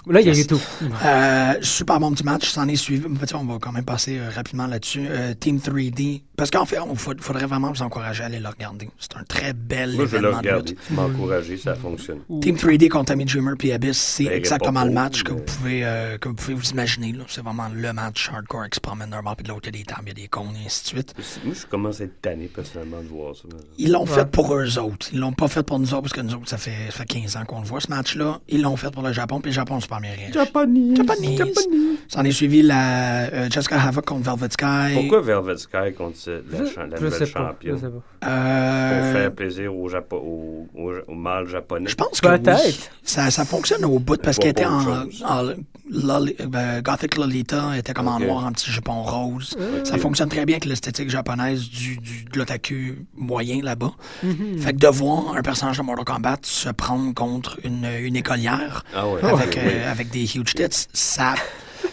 [0.07, 0.39] là il y a Yes.
[0.41, 0.59] YouTube.
[1.03, 3.05] Euh, super bon petit match, s'en est suivi.
[3.33, 5.05] On va quand même passer euh, rapidement là-dessus.
[5.09, 6.21] Euh, Team 3D.
[6.37, 8.89] Parce qu'en fait, il faudrait vraiment vous encourager à aller le regarder.
[8.99, 10.69] C'est un très bel Moi, je vais le événement de regarder.
[10.71, 10.79] lutte.
[10.87, 12.19] Tu m'as encouragé, ça fonctionne.
[12.41, 15.85] Team 3D contre Tommy Dreamer puis Abyss, c'est Ben, exactement le match que vous pouvez
[15.85, 17.13] euh, que vous pouvez vous imaginer.
[17.27, 19.85] C'est vraiment le match hardcore avec Superman normal, puis de l'autre, il y a des
[19.85, 21.13] tables, il y a des cônes, et ainsi de suite.
[21.43, 23.43] Moi, je commence à être tanné, personnellement, de voir ça.
[23.77, 24.11] Ils l'ont Ouais.
[24.11, 25.07] fait pour eux autres.
[25.13, 27.05] Ils l'ont pas fait pour nous autres, parce que nous autres, ça fait, ça fait
[27.05, 28.39] 15 ans qu'on le voit, ce match-là.
[28.49, 30.33] Ils l'ont fait pour le Japon, puis le Japon, c'est pas bien riche.
[30.33, 30.97] Japanese.
[30.97, 31.67] Japanese.
[32.07, 34.93] S'en est suivi la euh, Jessica Havoc contre Velvet Sky.
[34.95, 37.79] Pourquoi Velvet Sky contre la, cha- nouvelle championne?
[37.79, 37.87] pas.
[37.89, 41.89] Pour Euh, faire plaisir au, Japo- au, au, au mâle japonais.
[41.89, 42.79] Je pense que oui.
[43.03, 45.23] Ça, ça fonctionne au bout parce qu'elle était en, chose.
[45.27, 45.43] en
[45.91, 49.55] Loli- ben, Gothic Lolita, était comme en noir, en petit jupon rose.
[49.83, 53.91] Ça fonctionne très bien avec l'esthétique japonaise du, du, de l'otaku moyen là-bas.
[54.23, 54.57] Mhm.
[54.59, 58.83] Fait que de voir un personnage de Mortal Kombat se prendre contre une, une écolière
[58.95, 59.23] Ah ouais.
[59.23, 59.61] avec, Oui.
[59.63, 61.35] euh, avec des huge tits, ça...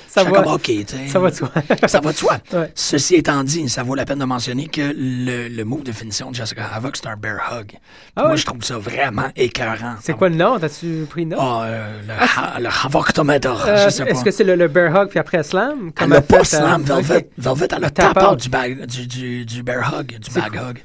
[0.09, 1.09] Ça va, comme, OK, tu sais.
[1.09, 1.51] ça va de soi.
[1.87, 2.39] ça va de soi.
[2.53, 2.71] Ouais.
[2.75, 6.31] Ceci étant dit, ça vaut la peine de mentionner que le, le move de finition
[6.31, 7.73] de Jessica Havoc, c'est un bear hug.
[8.15, 9.95] Ah Moi, je trouve ça vraiment écœurant.
[10.03, 10.59] C'est quoi le nom?
[10.59, 11.39] T'as-tu pris le nom?
[11.41, 14.11] Ah, euh, le, ha- le Havoctometer, Euh, je sais pas.
[14.11, 15.87] Est-ce que c'est le, le bear hug puis après slam?
[15.87, 17.31] Elle Comme n'a a pas slam, euh, Velvet.
[17.39, 18.41] Velvet, elle a Elle tap out out.
[18.41, 20.79] du, bag, du, du, du bear hug, du bag hug.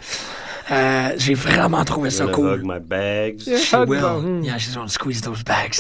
[0.70, 2.50] Euh, J'ai vraiment trouvé ça cool.
[2.50, 3.40] hug my bags.
[3.44, 4.44] She Hug will.
[4.44, 5.80] Yeah, she's gonna squeeze those bags.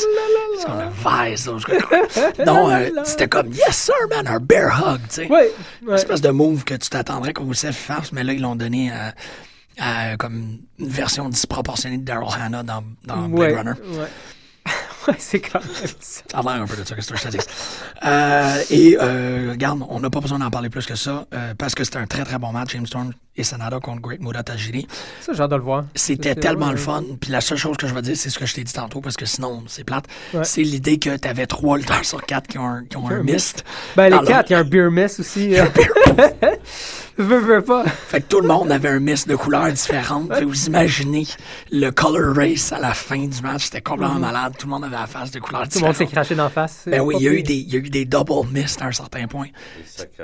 [0.55, 1.65] She's gonna vise those.
[2.45, 5.27] non, euh, c'était comme, yes sir, man, un bear hug, tu sais.
[5.27, 5.51] Ouais,
[5.85, 5.95] ouais.
[5.95, 9.13] espèce de move que tu t'attendrais qu'on vous fasse, mais là, ils l'ont donné à,
[10.11, 13.73] à comme une version disproportionnée de Daryl Hannah dans, dans Blade Ouais, Runner.
[13.99, 14.07] ouais.
[15.17, 16.21] C'est quand même ça.
[16.31, 17.01] Ça a l'air un peu de ça, que.
[18.05, 21.75] Euh, et euh, regarde, on n'a pas besoin d'en parler plus que ça, euh, parce
[21.75, 22.71] que c'était un très très bon match.
[22.73, 24.87] James Storm et Sanada contre Great Muta Tajiri.
[25.21, 25.85] Ça, j'ai hâte de le voir.
[25.95, 27.03] C'était tellement le fun.
[27.21, 28.99] Puis la seule chose que je vais dire, c'est ce que je t'ai dit tantôt,
[29.01, 30.05] parce que sinon, c'est plate.
[30.33, 30.43] Ouais.
[30.43, 33.21] C'est l'idée que tu avais trois lutteurs sur quatre qui ont un, qui ont un
[33.23, 33.63] mist.
[33.95, 35.57] Ben, les quatre, il y a un beer mess aussi.
[35.59, 35.65] euh.
[37.17, 37.83] veux, veux pas.
[37.85, 40.33] Fait que tout le monde avait un mist de couleurs différentes.
[40.33, 41.25] Fait que vous imaginez
[41.71, 44.53] le color race à la fin du match, c'était complètement malade.
[44.57, 45.69] Tout le monde avait la face de couleurs Mhm.
[45.69, 46.25] Tout le monde s'est différentes.
[46.27, 46.83] craché d'en face.
[46.85, 48.85] Ben oui, il y, a eu des, il y a eu des double mist à
[48.85, 49.47] un certain point.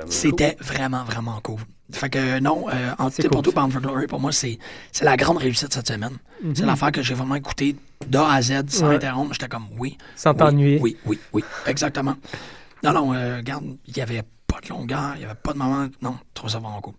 [0.08, 1.60] C'était vraiment, vraiment cool.
[1.92, 4.58] Fait que non, euh, en c'est pour tout Bound for Glory, pour moi, c'est
[5.02, 6.16] la grande réussite cette semaine.
[6.42, 6.54] Mhm.
[6.56, 8.96] C'est l'affaire que j'ai vraiment écouté d'A à Z sans Ouais.
[8.96, 9.32] interrompre.
[9.34, 9.98] J'étais comme oui.
[10.16, 10.78] Sans oui, t'ennuyer.
[10.80, 12.14] Oui, oui, oui, exactement.
[12.82, 15.58] Non, non, euh, regarde, il n'y avait pas de longueur, il n'y avait pas de
[15.58, 15.86] moment.
[16.00, 16.94] Non, trouve ça vraiment cool.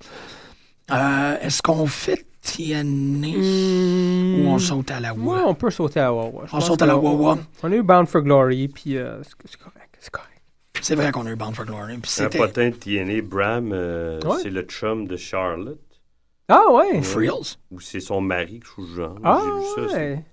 [0.92, 5.28] Euh, Est-ce qu'on fait TNA ou on saute à la Hmm.
[5.28, 5.50] Ouais, Wawa?
[5.50, 6.44] on peut sauter à Wawa.
[6.46, 7.40] Je On saute à la Wawa.
[7.64, 9.98] On a eu Bound for Glory, puis euh, c'est correct.
[10.00, 10.35] C'est correct.
[10.82, 11.94] C'est vrai qu'on a eu Bound for Glory.
[12.20, 14.38] Un potin de TNA, Bram, euh, Ouais.
[14.42, 15.80] c'est le chum de Charlotte.
[16.48, 17.02] Ah ouais!
[17.02, 17.58] Frills.
[17.72, 19.16] Ou c'est son mari, quelque genre.
[19.24, 19.94] Ah J'ai vu ça.
[19.96, 20.24] c'est- ouais!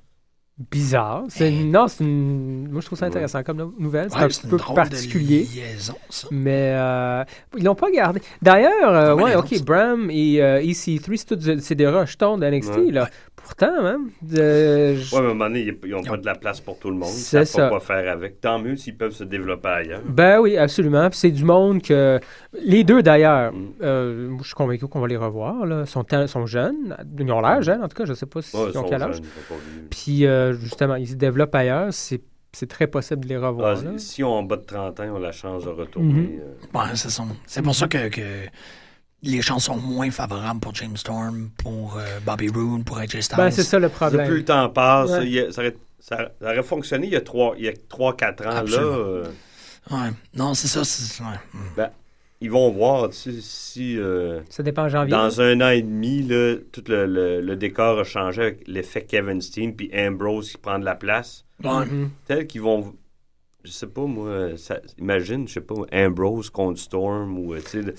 [0.71, 1.25] Bizarre.
[1.29, 2.69] C'est non, c'est une...
[2.71, 4.09] Moi, je trouve ça intéressant comme nou- nouvelle.
[4.11, 5.45] C'est Ouais, un c'est une peu drôle particulier.
[5.45, 6.29] de liaison, ça.
[6.31, 7.25] Mais euh,
[7.57, 8.21] ils l'ont pas gardé.
[8.43, 9.61] D'ailleurs, euh, Ouais, ok.
[9.65, 12.91] Bram et euh, EC3, c'est tous- c'est des rejetons de NXT, Ouais.
[12.93, 13.09] là.
[13.45, 16.35] Pourtant, même, de- je- Ouais, mais à un moment donné, ils n'ont pas de la
[16.35, 17.11] place pour tout le monde.
[17.13, 17.69] Ils C'est savent pas ça.
[17.69, 18.41] quoi faire avec.
[18.41, 20.01] Tant mieux s'ils peuvent se développer ailleurs.
[20.07, 21.11] Ben oui, absolument.
[21.11, 22.19] Puis c'est du monde que.
[22.65, 23.67] Les deux d'ailleurs, Mm.
[23.83, 25.67] euh, moi, je suis convaincu qu'on va les revoir.
[25.67, 25.83] Là.
[25.85, 26.97] Ils sont, sont jeunes.
[27.19, 28.05] Ils ont l'air jeunes, en tout cas.
[28.05, 29.17] Je sais pas si Ouais, ont sont quel âge.
[29.17, 29.25] jeunes.
[29.91, 31.89] Puis euh, justement, ils se développent ailleurs.
[31.93, 32.21] C'est
[32.55, 33.75] c'est très possible de les Ah, revoir.
[33.83, 33.93] là.
[33.97, 36.39] si on en bas de 30 ans, on a la chance de retourner.
[36.39, 36.85] Euh, Ouais,
[37.47, 38.21] c'est pour ça que, que
[39.23, 43.37] les chances sont moins favorables pour James Storm, pour euh, Bobby Roode, pour AJ Styles.
[43.37, 44.29] Ben, c'est ça le Plus problème.
[44.31, 45.27] le temps passe, Ouais.
[45.27, 47.69] il y a- ça, aurait, ça- ça aurait fonctionné il y a 3-4 il y
[47.69, 48.63] a trois, quatre ans.
[48.63, 49.25] Là, euh,
[49.91, 50.11] Ouais.
[50.35, 50.85] Non, c'est ça.
[50.85, 51.29] c'est- ouais.
[51.55, 51.59] Mm.
[51.77, 51.91] ben,
[52.41, 55.11] ils vont voir tu sais, si euh, Ça dépend en janvier.
[55.13, 59.03] dans un an et demi, là, tout le, le- le décor a changé avec l'effet
[59.05, 61.45] Kevin Steen puis Ambrose qui prend de la place.
[61.63, 61.85] Ouais.
[61.87, 62.11] Mhm.
[62.27, 62.95] Tel qu'ils vont.
[63.65, 64.57] Je sais pas, moi.
[64.57, 67.93] ça- imagine, je sais pas, Ambrose contre Storm ou, euh, tu sais,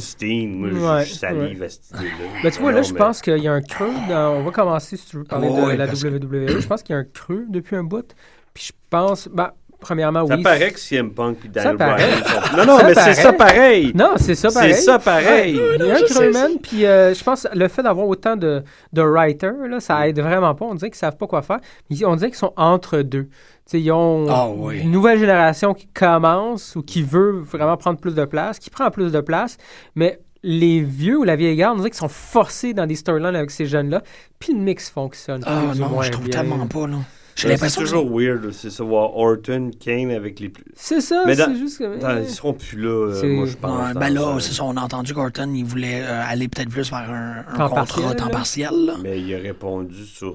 [0.00, 0.58] Steen.
[0.58, 2.40] Moi, je- Ouais, je salive à cette idée-là.
[2.42, 3.92] Ben, tu vois, là, je mais- pense qu'il y a un creux.
[4.08, 6.60] dans- On va commencer, si tu veux, parler Oh, de la que- WWE.
[6.60, 8.12] Je pense qu'il y a un creux depuis un bout.
[8.54, 9.28] Puis je pense.
[9.28, 10.42] Ben, premièrement, Ça oui.
[10.42, 11.76] paraît que CM Punk et Daniel.
[11.76, 12.56] Bryan sont.
[12.56, 13.92] Non, non, Ça mais c'est ça pareil.
[13.94, 14.74] Non, c'est ça pareil.
[14.74, 15.56] C'est ça pareil.
[15.56, 16.42] Ouais, il y a un je sais, creux, ça.
[16.48, 16.52] man.
[16.62, 18.62] Puis euh, je pense que le fait d'avoir autant de,
[18.92, 20.64] de writers, là, ça aide vraiment pas.
[20.64, 21.58] On dirait qu'ils savent pas quoi faire.
[22.04, 23.24] On dirait qu'ils sont entre deux.
[23.24, 24.80] Tu sais, ils ont Ah oui.
[24.80, 28.90] une nouvelle génération qui commence ou qui veut vraiment prendre plus de place, qui prend
[28.90, 29.58] plus de place,
[29.94, 33.34] mais les vieux ou la vieille garde, on dirait qu'ils sont forcés dans des storylines
[33.34, 34.02] avec ces jeunes-là,
[34.38, 35.42] puis le mix fonctionne.
[35.44, 36.40] Ah plus ou non, moins je trouve bien.
[36.40, 36.96] tellement pas, là.
[37.38, 40.64] J'ai C'est l'impression que toujours weird, c'est ça, voir Orton, Kane avec les plus.
[40.74, 42.00] C'est ça, Mais c'est dans- juste que...
[42.00, 43.94] Dans- ils seront plus là, euh, C'est- moi, je pense.
[43.94, 44.40] Ben là, ça.
[44.40, 47.56] c'est ça, on a entendu qu'Orton, il voulait euh, aller peut-être plus vers un, un
[47.56, 48.70] Temps contrat partiel, temps partiel.
[48.86, 48.94] Là.
[49.02, 50.34] Mais il a répondu sur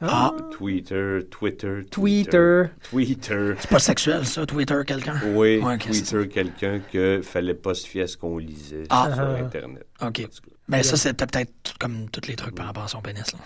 [0.00, 2.62] Ah, Twitter, Twitter, Twitter.
[2.88, 3.52] Twitter.
[3.58, 5.20] C'est pas sexuel, ça, Twitter, quelqu'un?
[5.34, 9.10] Oui, Ouais, Twitter, quelqu'un que fallait pas se fier à ce qu'on lisait Ah.
[9.14, 9.36] sur Ah.
[9.44, 9.86] Internet.
[10.00, 10.12] OK.
[10.22, 10.24] Cas.
[10.70, 13.30] Ben ça, c'était peut-être comme tous les trucs par rapport à son pénis.
[13.30, 13.38] Là.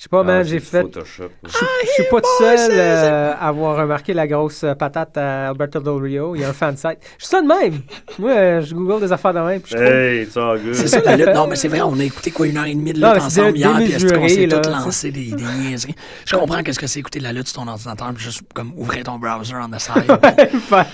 [0.00, 0.80] Je sais pas, Ah, man, j'ai fait...
[0.80, 1.28] Photoshop.
[1.44, 1.50] Je
[1.92, 6.02] suis pas tout seul euh, à avoir remarqué la grosse euh, patate à Alberto Del
[6.02, 6.34] Rio.
[6.34, 6.96] Il y a un fan site.
[7.18, 7.82] Je suis ça de même.
[8.18, 9.60] Moi, euh, je google des affaires de même.
[9.60, 10.72] puis je trouve- Hey, it's all good.
[10.72, 11.28] C'est ça la lutte.
[11.34, 13.22] Non, mais c'est vrai, on a écouté quoi, une heure et demie de Non, lutte
[13.24, 15.94] mais c'est ensemble hier, puis est-ce qu'on démesuré, s'est là, tous lancé des, des niaiseries?
[16.24, 18.72] Je comprends qu'est-ce que c'est écouter de la lutte sur ton ordinateur, puis juste comme
[18.78, 20.10] ouvrir ton browser on the side.
[20.66, 20.86] Fait-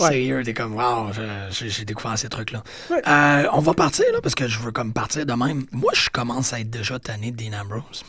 [0.00, 0.08] Ouais.
[0.12, 2.62] Sérieux, t'es comme, wow, je- j'ai j'ai découvert ces trucs-là.
[2.90, 5.66] Euh, on va partir, là, parce que je veux comme partir de même.
[5.72, 8.02] Moi, je commence à être déjà tanné de Dean Ambrose.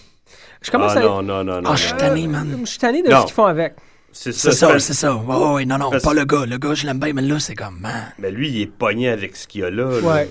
[0.61, 1.03] Je commence ah, à...
[1.03, 1.69] non, non, non, non.
[1.71, 2.57] Ah, je suis tanné, man.
[2.61, 3.21] Je suis tanné de Non.
[3.21, 3.75] ce qu'ils font avec.
[4.13, 4.79] C'est ça, C'est ça, ça.
[4.79, 5.15] c'est ça.
[5.15, 6.45] Ouais, ouais, ouais, non, non, Parce- pas le gars.
[6.45, 8.11] Le gars, je l'aime bien, mais là, c'est comme, man.
[8.19, 9.99] Mais lui, il est pogné avec ce qu'il y a là.
[10.01, 10.29] Ouais.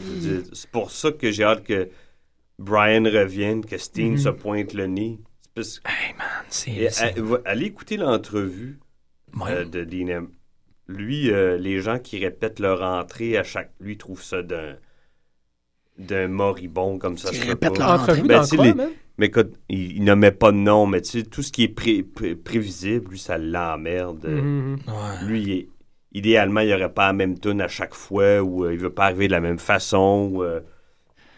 [0.52, 1.88] C'est pour ça que j'ai hâte que
[2.58, 4.18] Brian revienne, que Steen Mhm.
[4.18, 5.18] se pointe le nez.
[5.54, 7.18] Parce- Hey, man, c'est.
[7.18, 8.78] Va- allez écouter l'entrevue
[9.34, 9.50] Ouais.
[9.50, 10.26] euh, de Dean
[10.86, 13.70] Lui, euh, les gens qui répètent leur entrée à chaque...
[13.80, 14.74] Lui, trouve ça d'un
[15.98, 17.30] d'un moribond comme ça.
[17.32, 18.90] Leur Entrevue Ben, dans tu sais, quoi, les- man?
[19.18, 21.68] Mais écoute, il, il nommait pas de nom, mais tu sais, tout ce qui est
[21.68, 24.24] pré- pré- prévisible, lui, ça l'emmerde.
[24.26, 24.78] Mhm, mhm.
[24.88, 25.26] Ouais.
[25.26, 25.68] Lui, il est-
[26.12, 28.88] idéalement, il n'y aurait pas la même tune à chaque fois, ou euh, il veut
[28.90, 30.60] pas arriver de la même façon, ou, euh,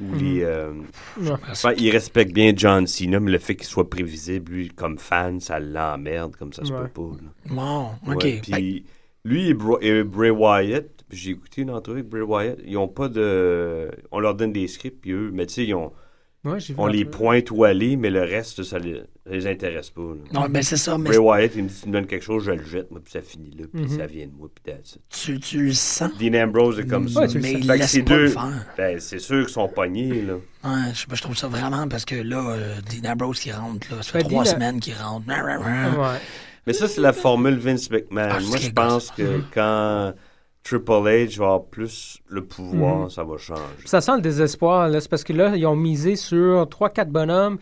[0.01, 0.73] ou les, euh,
[1.21, 1.31] Ouais.
[1.51, 5.41] enfin, il respecte bien John Cena, mais le fait qu'il soit prévisible, lui, comme fan,
[5.41, 6.83] ça l'emmerde, comme ça se Ouais.
[6.83, 7.17] peut pas.
[7.21, 7.55] là.
[7.55, 8.23] Bon, OK.
[8.25, 8.85] Ouais, puis
[9.25, 9.55] lui et,
[10.05, 13.91] Bray Wyatt, j'ai écouté une entrevue avec Bray Wyatt, ils ont pas de...
[14.11, 15.93] On leur donne des scripts, puis eux, mais tu sais, ils ont...
[16.45, 17.13] Ouais, On les peu.
[17.13, 18.95] pointe où aller, mais le reste, ça les,
[19.25, 20.01] ça les intéresse pas.
[20.03, 20.41] là.
[20.41, 22.43] Non, ben c'est ça, mais Bray Wyatt, il me dit tu me donnes quelque chose,
[22.43, 23.89] je le jette, moi, puis ça finit là, puis Mhm.
[23.97, 24.75] ça vient de moi, puis
[25.09, 26.11] tu, tu le sens?
[26.19, 27.21] Dean Ambrose est comme ça.
[27.21, 28.67] Ouais, tu le mais il laisse pas le deux, faire.
[28.77, 30.35] ben, c'est sûr qu'ils sont pognés, là.
[30.65, 34.03] Ouais, je, je trouve ça vraiment parce que là, euh, Dean Ambrose qui rentre, là,
[34.03, 35.25] ça fait Ben, trois semaines qu'il rentre.
[35.29, 36.19] Ouais.
[36.67, 38.29] Mais ça, c'est la formule Vince McMahon.
[38.33, 40.13] Ah, Moi, je pense que quand
[40.65, 43.11] Triple H va avoir plus le pouvoir, Mhm.
[43.11, 43.61] ça va changer.
[43.85, 45.01] Ça sent le désespoir, là.
[45.01, 47.59] C'est parce que là, ils ont misé sur 3-4 bonhommes.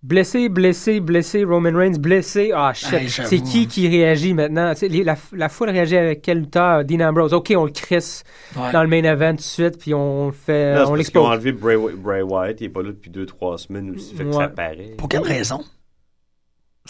[0.00, 2.52] Blessé, blessé, blessé, Roman Reigns, blessé.
[2.54, 3.08] Ah, shit.
[3.08, 3.66] C'est qui hein.
[3.68, 4.72] qui réagit maintenant?
[4.80, 6.84] Les- la, la foule réagit avec quel lutteur?
[6.84, 7.34] Dean Ambrose.
[7.34, 8.22] OK, on le crisse
[8.56, 8.70] Ouais.
[8.70, 10.74] dans le main event tout de suite, puis on le fait.
[10.74, 11.26] Là, on parce qu'ils ont l'expose.
[11.26, 14.34] enlevé Bray, Bray Wyatt, il est pas là depuis 2-3 semaines aussi, fait que Ouais.
[14.36, 14.94] ça paraît.
[14.96, 15.64] Pour quelle raison?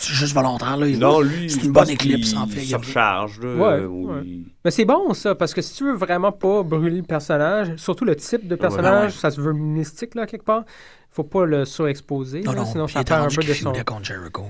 [0.01, 0.87] C'est juste volontaire, là.
[0.87, 2.65] il- Non, lui, c'est une bonne éclipse, en fait.
[2.65, 3.49] Il recharge, là.
[3.55, 4.21] Ouais, euh, ou ouais.
[4.25, 7.75] il- Mais c'est bon, ça, parce que si tu veux vraiment pas brûler le personnage,
[7.77, 9.19] surtout le type de personnage, ouais.
[9.19, 10.63] ça se veut mystique, là, quelque part,
[11.11, 13.73] faut pas le surexposer, Non, là, non, sinon ça perd un peu de son...
[13.85, 14.43] contre Jericho.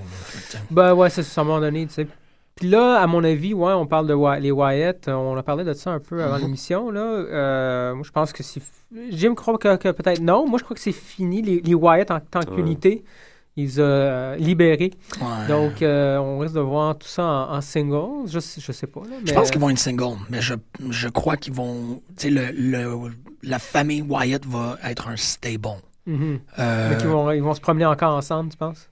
[0.53, 2.07] là, Ben ouais, c'est ça, à un moment donné, tu sais.
[2.55, 5.41] Puis là, à mon avis, ouais, on parle de Wy- les Wyatt, euh, on a
[5.43, 6.41] parlé de ça un peu avant Mhm.
[6.43, 6.99] l'émission, là.
[7.01, 8.61] Euh, moi, je pense que c'est...
[9.11, 10.45] Jim croit que, que peut-être non.
[10.47, 12.45] Moi, je crois que c'est fini, les, les Wyatt en tant Ouais.
[12.55, 13.03] qu'unité.
[13.61, 14.91] Ils ont euh, libérés.
[15.21, 15.47] ouais.
[15.47, 18.27] Donc, euh, on risque de voir tout ça en, en singles.
[18.27, 19.27] Je, je sais pas, là, mais...
[19.27, 20.53] Je pense qu'ils vont être single, mais je,
[20.89, 22.01] je crois qu'ils vont.
[22.17, 23.11] Tu sais, le, le-
[23.43, 25.67] la famille Wyatt va être un stable.
[26.07, 28.89] Euh, Mais qu'ils vont, ils vont se promener encore ensemble, tu penses?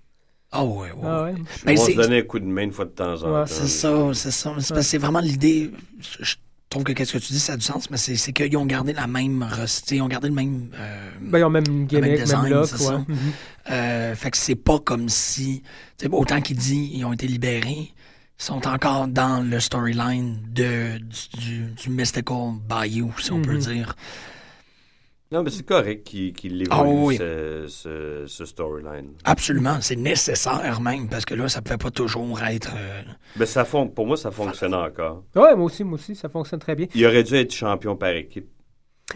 [0.52, 0.98] Ah ouais, ouais.
[1.04, 1.34] Ah ouais?
[1.66, 3.40] Ben, Ils vont se donner un coup de main une fois de temps en Ouais,
[3.42, 3.46] temps.
[3.48, 4.82] C'est ça, c'est ça.
[4.82, 5.72] C'est vraiment l'idée.
[6.00, 6.36] Je, je
[6.70, 8.94] trouve que qu'est-ce que tu dis, ça a du sens, mais c'est qu'ils ont gardé
[8.94, 9.48] la même.
[9.92, 10.70] Ils ont gardé le même.
[10.76, 12.86] euh, Ben, ils ont même gimmick, même, design, look, c'est ouais.
[12.86, 12.98] ça.
[13.08, 13.18] Mhm.
[13.72, 15.64] euh, fait que c'est pas comme si.
[16.12, 17.94] autant qu'il dit ils ont été libérés,
[18.40, 23.54] ils sont encore dans le storyline de, du, du, du Mystical Bayou, si on peut
[23.54, 23.60] Mhm.
[23.60, 23.96] dire.
[25.32, 27.18] Non, mais c'est correct qu'il évolue, Ah oui.
[27.18, 29.10] ce, ce, ce storyline.
[29.26, 32.72] Absolument, c'est nécessaire même, parce que là, ça pouvait pas toujours être.
[32.78, 33.02] euh,
[33.36, 35.24] Ben, ça fon- pour moi, ça fonctionne encore.
[35.36, 36.88] Ouais, moi aussi, moi aussi, ça fonctionne très bien.
[36.96, 38.48] Il aurait dû être champion par équipe.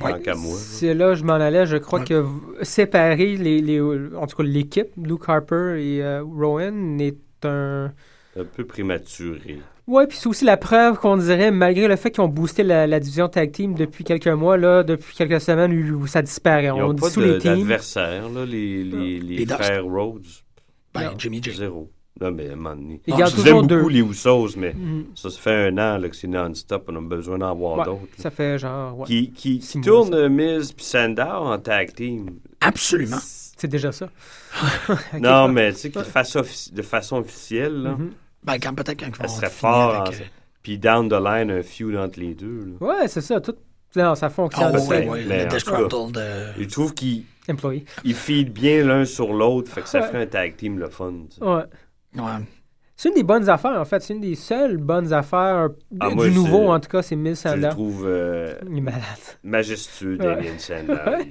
[0.02, 0.12] Ouais.
[0.14, 0.54] Tant qu'à moi.
[0.54, 0.58] là.
[0.60, 1.66] C'est là je m'en allais.
[1.66, 2.06] Je crois Ouais.
[2.06, 2.26] que
[2.62, 7.92] séparer les, les, en tout cas l'équipe, Luke Harper et euh, Rowan, est un.
[8.40, 9.60] Un peu prématuré.
[9.88, 12.88] Ouais, puis c'est aussi la preuve qu'on dirait, malgré le fait qu'ils ont boosté la,
[12.88, 16.66] la division tag team depuis quelques mois, là, depuis quelques semaines, où, où ça disparaît.
[16.66, 17.58] Ils On dissout de- les teams.
[17.60, 19.54] d'adversaire, là, les, les, les, Les Dust.
[19.62, 20.26] frères Rhodes.
[20.94, 21.12] ben, Non.
[21.18, 21.52] Jimmy J.
[21.54, 21.90] Zéro.
[22.20, 23.02] Non, mais à un moment donné.
[23.08, 23.78] Ils gardent je toujours deux.
[23.78, 25.06] beaucoup les Usos, mais Mhm.
[25.16, 26.86] ça se fait un an là, que c'est non-stop.
[26.90, 28.02] On a besoin d'en voir Ouais, d'autres.
[28.20, 29.00] Ça fait genre.
[29.00, 29.08] ouais.
[29.08, 32.28] Qui, qui, tourne Miz puis Sandow en tag team.
[32.60, 33.18] Absolument.
[33.22, 34.10] C'est déjà ça.
[35.20, 35.52] Non, ouais.
[35.52, 38.12] mais tu sais, de façon, offici- de façon officielle, là, Mhm.
[38.44, 39.96] Ben, quand peut-être quand ils ça serait fort.
[40.02, 40.26] avec, en- euh,
[40.64, 42.76] Puis down the line, un feud entre les deux.
[42.80, 42.88] là.
[42.88, 43.40] Ouais, c'est ça.
[43.42, 43.56] Tout...
[43.96, 44.72] Non, ça fonctionne.
[44.74, 46.62] Le disgruntled de...
[46.64, 47.84] Je trouve qu'ils Employee.
[48.04, 50.08] ils feedent bien l'un sur l'autre, fait que ça Ouais.
[50.08, 51.12] ferait un tag team le fun.
[51.30, 51.44] tu sais.
[51.44, 51.64] Ouais.
[52.16, 52.24] Ouais.
[52.96, 54.00] C'est une des bonnes affaires, en fait.
[54.02, 57.44] C'est une des seules bonnes affaires Ah, du moi, nouveau, en tout cas, c'est Miss
[57.50, 59.02] Je le trouve euh, Il est malade.
[59.44, 60.26] majestueux, Ouais.
[60.26, 60.44] Damien.
[60.88, 61.26] Ouais.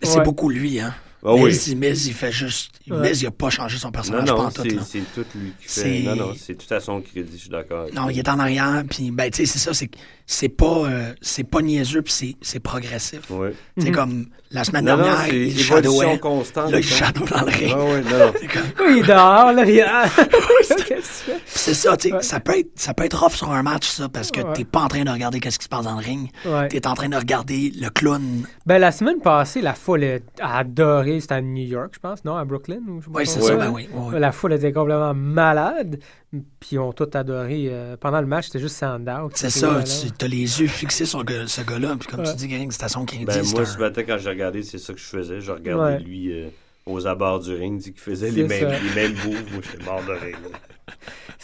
[0.00, 0.24] Il- C'est Ouais.
[0.24, 0.94] beaucoup lui, hein.
[1.26, 1.44] Ah oui.
[1.50, 2.70] Miz, il- Miz, il fait juste...
[2.90, 2.98] Ouais.
[3.08, 4.82] Miz, il a pas changé son Non, personnage non, pantoute, c'est là.
[4.86, 5.80] c'est tout lui qui fait.
[5.80, 7.86] C'est- Non, non, c'est tout à son crédit, je suis d'accord.
[7.94, 9.88] Non, il est en arrière, puis ben, tu sais, c'est ça, c'est
[10.26, 13.20] c'est pas, euh, c'est pas niaiseux, puis c'est- c'est progressif.
[13.30, 13.52] Ouais.
[13.76, 13.94] C'est Mhm.
[13.94, 16.18] comme la semaine Non, non, dernière, c'est il shadowait.
[16.18, 16.70] constante.
[16.70, 16.88] Là, il hein.
[16.88, 17.72] shadow dans le ring.
[17.74, 18.32] Ah ouais, non, non.
[18.40, 19.84] C'est comme- Oui, il dehors, là, il
[21.46, 22.22] c'est ça, tu sais, Ouais.
[22.22, 24.52] ça, peut être, ça peut être rough sur un match, ça, parce que Ouais.
[24.54, 26.30] t'es pas en train de regarder qu'est-ce qui se passe dans le ring.
[26.46, 26.68] Ouais.
[26.68, 28.44] T'es en train de regarder le clown.
[28.66, 31.13] Ben, la semaine passée, la foule a adoré.
[31.20, 32.36] C'était à New York, je pense, non?
[32.36, 32.80] À Brooklyn?
[32.88, 33.64] Ou je sais pas Oui, c'est ça, Ouais.
[33.66, 33.88] ben oui.
[34.18, 35.98] La foule était complètement malade.
[36.30, 37.66] Puis ils ont tout adoré.
[37.70, 39.28] euh, pendant le match, c'était juste Sandow.
[39.28, 39.80] qui C'est ça,
[40.18, 42.30] tu as les yeux fixés sur le- ce gars-là, puis comme Ouais.
[42.30, 43.24] tu dis, Greg, c'est à son crédit.
[43.24, 45.40] Ben, c'est moi, ce matin, quand j'ai regardé, c'est ça que je faisais.
[45.40, 46.00] Je regardais Ouais.
[46.00, 46.48] lui euh,
[46.86, 49.52] aux abords du ring, dit qu'il faisait les mêmes, les mêmes moves.
[49.52, 50.38] Moi, j'étais mort de rire.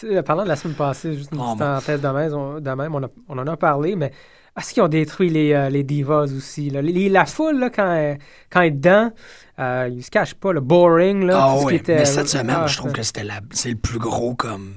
[0.05, 1.65] Euh, Parlant de la semaine passée, juste une Oh, petite bon.
[1.65, 4.13] parenthèse de même, on, de même, on, a- on en a parlé, mais
[4.59, 6.71] est-ce qu'ils ont détruit les, euh, les divas aussi?
[6.71, 6.83] Là?
[6.83, 8.19] Les- la foule, là, quand, elle,
[8.51, 9.13] quand elle est dedans,
[9.59, 11.25] euh, ils se cachent pas, le boring.
[11.25, 13.41] Là, Ah oui, mais cette semaine, Ah, je trouve que c'était la...
[13.53, 14.75] c'est le plus gros comme...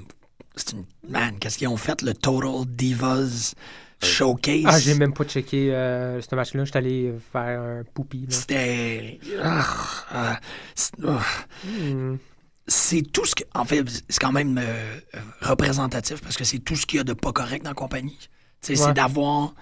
[0.56, 0.84] C'est une...
[1.08, 3.54] Man, qu'est-ce qu'ils ont fait, le Total Divas
[4.02, 4.62] Showcase?
[4.66, 6.64] Ah, j'ai même pas checké euh, ce match-là.
[6.64, 8.26] J'étais allé faire un poupi.
[8.28, 9.18] C'était...
[9.42, 10.38] Ah,
[10.74, 10.92] c'est.
[11.64, 12.16] Hmm.
[12.66, 13.44] c'est tout ce que...
[13.54, 17.00] En fait, c'est quand même euh, euh, représentatif parce que c'est tout ce qu'il y
[17.00, 18.28] a de pas correct dans la compagnie.
[18.72, 18.76] Ouais.
[18.76, 19.54] C'est d'avoir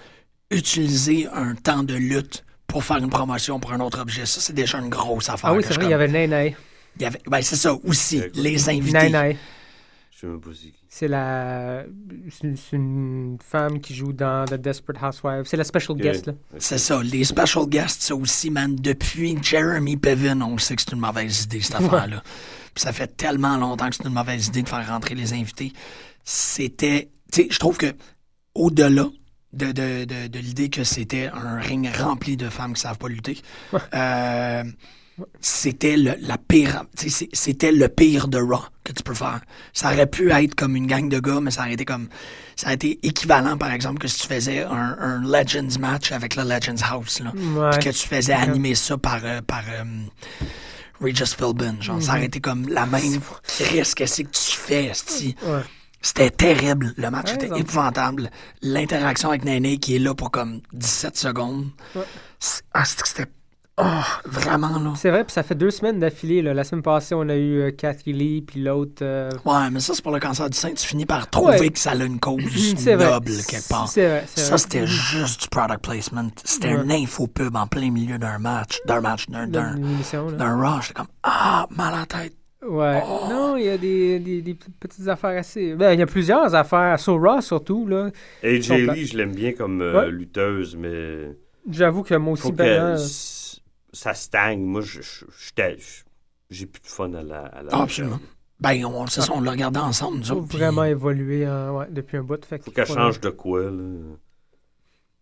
[0.51, 4.27] utilisé un temps de lutte pour faire une promotion pour un autre objet.
[4.27, 5.51] Ça, c'est déjà une grosse affaire.
[5.51, 6.55] Ah oui, c'est vrai, il y avait Nene.
[6.97, 9.11] il y avait- ben, c'est ça aussi, les invités.
[9.11, 9.37] Nene.
[10.13, 10.51] sais même pas
[10.95, 11.85] c'est la.
[12.29, 15.45] C'est une, femme qui joue dans The Desperate Housewives.
[15.47, 16.35] C'est la special guest, là.
[16.59, 17.03] C'est ça.
[17.03, 18.77] Les special guests, ça aussi, man.
[18.77, 22.23] Depuis Jeremy Piven, on sait que c'est une mauvaise idée, cette affaire-là.
[22.75, 25.73] Puis ça fait tellement longtemps que c'est une mauvaise idée de faire rentrer les invités.
[26.25, 27.09] C'était.
[27.33, 27.95] Tu sais, je trouve que,
[28.55, 29.07] au-delà
[29.53, 33.09] de, de, de, de l'idée que c'était un ring rempli de femmes qui savent pas
[33.09, 33.39] lutter,
[33.95, 34.65] euh,
[35.41, 36.85] c'était le, la pire.
[37.33, 39.43] C'était le pire de Raw que tu peux faire.
[39.75, 42.09] Ça aurait pu être comme une gang de gars, mais ça aurait été comme.
[42.57, 46.35] Ça a été équivalent, par exemple, que si tu faisais un, un Legends match avec
[46.35, 47.21] le Legends House.
[47.21, 47.33] Là.
[47.35, 47.79] Ouais.
[47.79, 49.85] Que tu faisais animer ça par, euh, par euh,
[51.01, 51.77] Regis Philbin.
[51.81, 53.21] Genre, ça aurait été comme la même
[53.71, 54.93] risque que c'est que tu fais.
[55.45, 55.61] Ouais.
[56.03, 56.93] C'était terrible.
[56.97, 58.29] Le match Ouais, était épouvantable.
[58.61, 61.67] L'interaction avec Néné qui est là pour comme 17 secondes.
[61.95, 62.03] Ouais.
[62.39, 63.31] C'est- Ah, c'était-.
[63.79, 63.85] Oh,
[64.27, 64.93] vraiment, là.
[64.97, 66.43] C'est vrai, puis ça fait deux semaines d'affilée.
[66.43, 69.01] La semaine passée, on a eu euh, Cathy Lee, puis l'autre.
[69.03, 70.73] euh, Ouais, mais ça, c'est pour le cancer du sein.
[70.75, 71.69] Tu finis par trouver Ouais.
[71.71, 72.43] que ça a une cause
[72.77, 73.11] C'est vrai.
[73.11, 73.89] noble quelque part.
[73.89, 76.29] C'est vrai, c'est Ça, c'était juste du product placement.
[76.45, 76.83] C'était Ouais.
[76.85, 80.81] une info-pub en plein milieu d'un match, d'un match, d'un, Raw.
[80.83, 82.35] J'étais comme, ah, mal à la tête.
[82.69, 83.03] Ouais.
[83.05, 83.27] Oh.
[83.29, 85.75] Non, il y a des, des, des petites affaires assez.
[85.75, 86.99] Ben, il y a plusieurs affaires.
[87.01, 88.11] Sur Raw, surtout, là.
[88.45, 90.11] AJ Lee, je l'aime bien comme euh, Ouais.
[90.11, 91.31] lutteuse, mais
[91.71, 92.65] J'avoue que moi aussi, ben,
[92.97, 92.97] euh,
[93.93, 94.61] ça stagne.
[94.63, 96.03] Moi, je- je- j'étais- je-
[96.51, 97.41] j'ai plus de fun à la.
[97.47, 98.19] À la Ah, absolument.
[98.61, 100.49] Ben, on, c'est ça, on l'a regardé ensemble, nous faut autres.
[100.49, 102.45] puis- vraiment évoluer hein, ouais, depuis un bout.
[102.45, 103.71] Fait Faut qu'elle faut- change de quoi, là.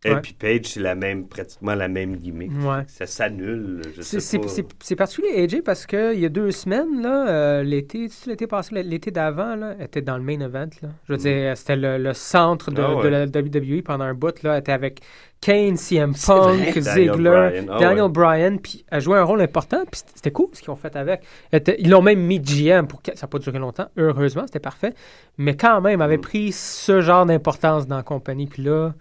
[0.02, 2.50] Et puis Paige, c'est la même, pratiquement la même gimmick.
[2.64, 2.84] Ouais.
[2.86, 4.48] Ça s'annule, je C'est- sais C'est pas.
[4.48, 8.08] c'est- c'est particulier, AJ, parce qu'il y a deux semaines, là, euh, l'été,
[8.48, 10.70] passé, l'été d'avant, là, elle était dans le main event.
[10.82, 10.88] Là.
[11.06, 11.22] Je veux Mm.
[11.22, 13.02] dire, c'était le, le centre de, Ah ouais.
[13.04, 14.42] de la WWE pendant un bout.
[14.42, 14.54] Là.
[14.54, 15.00] Elle était avec
[15.42, 17.64] Kane, CM Punk, Ziggler.
[17.70, 18.08] Ah Daniel.
[18.08, 21.20] Bryan, puis elle jouait un rôle important, puis c'était- cool ce qu'ils ont fait avec.
[21.52, 24.60] Était- ils l'ont même mis GM, pour que, ça n'a pas duré longtemps, heureusement, c'était
[24.60, 24.94] parfait,
[25.36, 26.22] mais quand même, elle avait Mm.
[26.22, 28.94] pris ce genre d'importance dans la compagnie, puis là,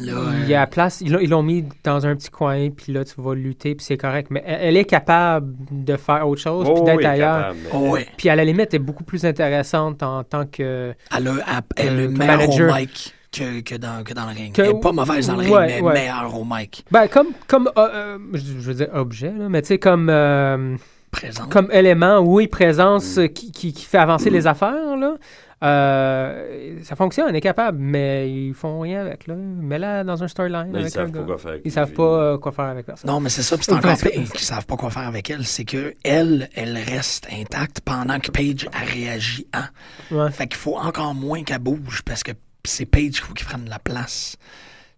[0.00, 0.12] Là,
[0.44, 2.70] il y a euh, la place, ils l'ont- ils l'ont mis dans un petit coin,
[2.70, 4.28] puis là, tu vas lutter, puis c'est correct.
[4.30, 7.54] Mais elle, elle est capable de faire autre chose, puis Oh, d'être oui, ailleurs.
[7.74, 8.06] oh, ouais.
[8.16, 10.94] Puis à la limite, elle est beaucoup plus intéressante en tant que.
[11.14, 11.32] Elle, a,
[11.76, 14.54] elle, Euh, meilleure au mic que, que, dans, que dans le ring.
[14.54, 15.92] Que- elle est pas mauvaise dans le Ouais, ring, mais ouais.
[15.92, 16.84] meilleure au mic.
[16.90, 17.28] Ben, comme.
[17.46, 20.08] comme euh, euh, je je veux dire objet, là, mais tu sais, comme.
[20.08, 20.74] euh,
[21.50, 23.28] comme élément, oui, présence Mm.
[23.28, 25.16] qui, qui, qui fait avancer les affaires, là.
[25.62, 29.34] Euh, ça fonctionne, on est capable, mais ils font rien avec, là.
[29.36, 30.70] Mets-la dans un storyline.
[30.72, 31.50] Mais ils savent pas quoi faire.
[31.52, 33.08] avec Ils savent pas quoi faire avec personne.
[33.10, 35.44] Non, mais c'est ça, puis c'est encore pire qu'ils savent pas quoi faire avec elle.
[35.44, 39.70] C'est que elle, elle reste intacte pendant que Paige a réagi à.
[40.10, 40.30] Ouais.
[40.30, 42.32] Fait qu'il faut encore moins qu'elle bouge parce que
[42.64, 44.36] c'est Paige qu'il faut qu'il prenne la place.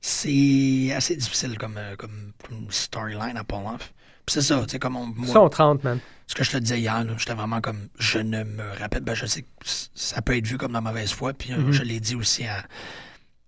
[0.01, 3.93] C'est assez difficile comme, euh, comme, comme storyline à pull off.
[3.95, 3.95] Puis
[4.27, 5.99] c'est ça, tu sais, comme on, moi, sont 30, man.
[6.27, 9.27] ce que je te disais hier, j'étais vraiment comme, je ne me rappelle, ben je
[9.27, 11.73] sais que ça peut être vu comme de la mauvaise foi, puis euh, Mhm.
[11.73, 12.65] je l'ai dit aussi à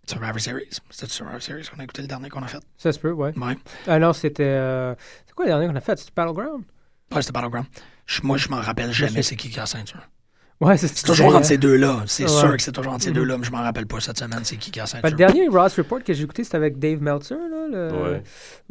[0.09, 0.69] Survivor Series.
[0.91, 2.63] C'était Survivor Series qu'on a écouté le dernier qu'on a fait.
[2.79, 3.37] Ça se peut, ouais.
[3.39, 3.57] Ouais.
[3.87, 4.45] Ah non, c'était.
[4.45, 4.95] euh,
[5.27, 5.99] C'est quoi le dernier qu'on a fait?
[5.99, 6.65] C'était Battleground?
[7.13, 7.67] Ouais, c'était Battleground.
[8.07, 10.01] Je- moi, je m'en rappelle jamais c'est qui qui a la ceinture.
[10.61, 12.03] Ouais, c'est toujours entre ces deux-là.
[12.07, 12.29] C'est Ouais.
[12.29, 13.17] sûr que c'est toujours entre ces Mhm.
[13.17, 15.77] deux-là, mais je m'en rappelle pas cette semaine c'est qui qui a le dernier Ross
[15.77, 17.35] Report que j'ai écouté, c'était avec Dave Meltzer.
[17.37, 18.13] Là, le-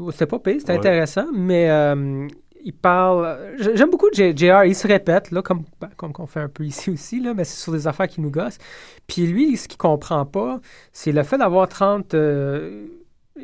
[0.01, 0.11] Ouais.
[0.11, 0.79] C'était pas pire, c'était Ouais.
[0.79, 2.27] intéressant, mais euh,
[2.63, 3.37] il parle.
[3.75, 6.63] J'aime beaucoup J- JR, il se répète, là, comme, ben, comme qu'on fait un peu
[6.63, 8.57] ici aussi, là, mais c'est sur des affaires qui nous gossent.
[9.05, 10.59] Puis lui, ce qu'il comprend pas,
[10.91, 12.87] c'est le fait d'avoir 30 euh,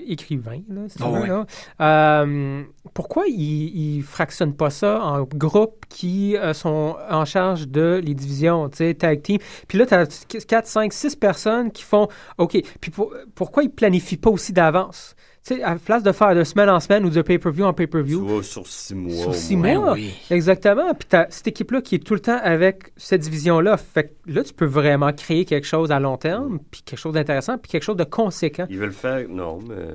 [0.08, 1.28] écrivains, là, si tu veux, ouais.
[1.28, 1.46] là.
[1.82, 2.64] Euh,
[2.94, 8.14] pourquoi il, il fractionne pas ça en groupes qui euh, sont en charge de les
[8.14, 9.38] divisions, tu sais, tag team?
[9.68, 12.58] Puis là, tu as 4, 5, 6 personnes qui font OK.
[12.80, 15.16] Puis pour- pourquoi ils planifient pas aussi d'avance?
[15.44, 17.74] Tu sais, à la place de faire de semaine en semaine ou de pay-per-view en
[17.74, 18.20] Tu pay-per-view.
[18.26, 19.16] vois, sur six mois.
[19.24, 19.74] Sur six moins.
[19.80, 19.86] mois.
[19.96, 20.14] Ben oui.
[20.30, 20.94] Exactement.
[20.94, 23.78] Puis t'as cette équipe-là qui est tout le temps avec cette division-là.
[23.78, 27.14] Fait que là, tu peux vraiment créer quelque chose à long terme, puis quelque chose
[27.14, 28.68] d'intéressant, puis quelque chose de conséquent.
[28.70, 29.28] Ils veulent faire.
[29.30, 29.88] Non, mais.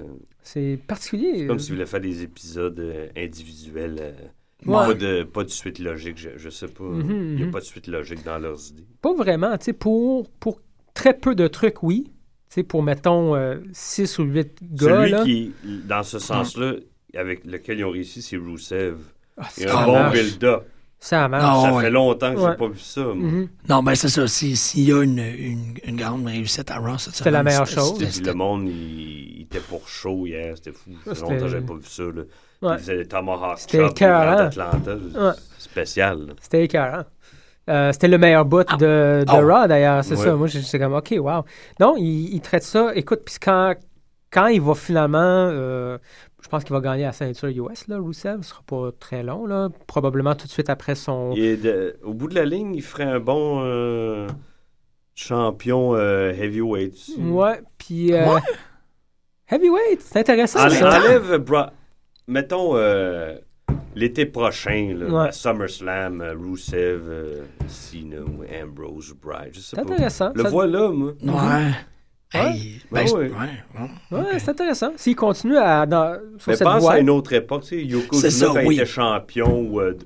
[0.43, 1.33] C'est particulier.
[1.41, 3.97] C'est comme s'ils voulaient faire des épisodes euh, individuels.
[4.01, 4.13] euh,
[4.65, 4.73] Ouais.
[4.87, 6.83] Pas, de, pas de suite logique, je, je sais pas.
[6.83, 7.53] Mhm, Il n'y a mhm.
[7.53, 8.87] pas de suite logique dans leurs idées.
[9.03, 10.61] Pas vraiment, tu sais, pour, pour
[10.95, 12.11] très peu de trucs, oui.
[12.57, 13.35] Sais, pour, mettons,
[13.73, 15.23] 6 ou 8 gars, Celui là.
[15.25, 15.53] qui,
[15.85, 16.73] dans ce sens-là,
[17.15, 18.97] avec lequel ils ont réussi, c'est Rusev.
[19.37, 20.63] Ah, c'est- un bon build-up.
[20.99, 21.45] Ça marche.
[21.47, 21.85] Ah, ça ouais.
[21.85, 22.51] fait longtemps que Ouais.
[22.53, 23.03] j'ai pas vu ça.
[23.03, 23.15] moi.
[23.15, 23.49] Mhm.
[23.69, 24.27] Non, ben c'est ça.
[24.27, 27.69] Si- S'il y a une, une, une grande réussite à Ross, cette C'était la meilleure
[27.69, 28.23] c'était- chose.
[28.23, 30.55] le monde, il, il était pour chaud hier.
[30.57, 30.93] C'était fou.
[31.05, 32.03] Ça fait C'était- longtemps que j'avais pas vu ça.
[32.05, 32.11] Là.
[32.63, 32.75] Ouais.
[32.77, 33.99] Ils faisaient des Tomahawk C'était Chop.
[35.15, 35.33] Ouais.
[35.59, 36.35] Spécial.
[36.41, 37.05] C'était écœurant.
[37.69, 39.41] Euh, c'était le meilleur bout de, de Ah.
[39.41, 40.25] Raw, d'ailleurs, c'est Ouais.
[40.25, 40.35] ça.
[40.37, 41.43] Moi, j'étais comme, OK, wow.
[41.81, 42.93] Non, il, il traite ça.
[42.95, 43.75] Écoute, puis quand,
[44.31, 45.19] quand il va finalement...
[45.51, 45.99] euh,
[46.43, 48.43] je pense qu'il va gagner la ceinture US, là, Rusev.
[48.43, 49.69] Ce sera pas très long, là.
[49.89, 51.35] Probablement tout de suite après son...
[51.35, 54.29] De- au bout de la ligne, il ferait un bon euh,
[55.17, 56.95] champion euh, heavyweight.
[57.19, 58.13] Ouais, puis...
[58.13, 58.25] euh,
[59.49, 61.73] Heavyweight, c'est intéressant, Enlève, Bra-
[62.27, 63.37] mettons euh,
[63.97, 65.29] l'été prochain, là, Ouais.
[65.29, 69.93] à SummerSlam, euh, Rusev, euh, Cena ou Ambrose, Bride, je sais C'est pas.
[69.93, 70.31] intéressant.
[70.35, 71.13] Le Ça- voilà, moi.
[71.23, 71.73] Ouais.
[72.33, 72.81] Hey, Ouais.
[72.93, 74.39] ben, Ouais, c'est- ouais.
[74.39, 74.93] c'est intéressant.
[74.97, 76.93] S'il continue à, dans, sur Mais cette pense voie...
[76.95, 78.75] à une autre époque, tu sais, C'est Yokozuna, ça, quand oui.
[78.77, 79.97] il était champion, ou euh,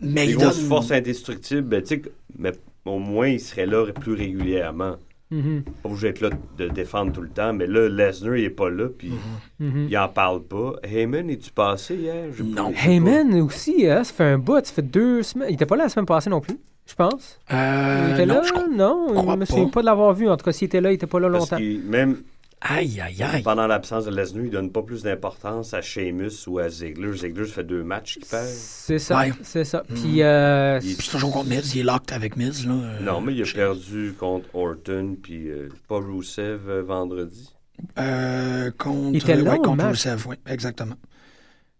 [0.00, 2.52] Mais il grosses donne- forces indestructibles, ben, tu sais, que- mais
[2.84, 4.96] au moins, il serait là plus régulièrement.
[5.30, 8.50] Mhm, Pas obligé d'être là de défendre tout le temps, mais là, Lesnar, il est
[8.50, 9.12] pas là, puis
[9.60, 9.86] mhm.
[9.90, 10.72] il en parle pas.
[10.82, 12.26] Heyman, es-tu passé hier?
[12.42, 12.72] Non.
[12.72, 15.48] pas- Heyman aussi, hein, ça fait un bout, ça fait deux semaines.
[15.50, 16.56] Il était pas là la semaine passée non plus,
[16.86, 17.38] je pense.
[17.52, 18.42] Euh, il était non, là?
[18.42, 19.70] je crois- Non, je me souviens pas.
[19.72, 20.28] pas de l'avoir vu.
[20.30, 21.62] En tout cas, s'il était là, il était pas là Parce longtemps.
[21.84, 22.16] même
[22.60, 23.42] Aïe, aïe, aïe.
[23.42, 27.16] pendant l'absence de Lesnar, il donne pas plus d'importance à Sheamus ou à Ziggler.
[27.16, 28.46] Ziggler, ça fait deux matchs qu'il perd.
[28.46, 29.32] C'est ça, Ouais.
[29.42, 29.84] c'est ça.
[29.88, 29.96] Mhm.
[29.96, 32.74] Puis, euh, Il- Puis c'est toujours contre Miz, il est locked avec Miz, là.
[33.00, 37.48] Non, mais il a je- perdu contre Orton, puis euh, pas Rusev euh, vendredi.
[37.98, 39.86] Euh, contre, Il était long, contre.
[39.86, 40.96] Rusev, oui, exactement.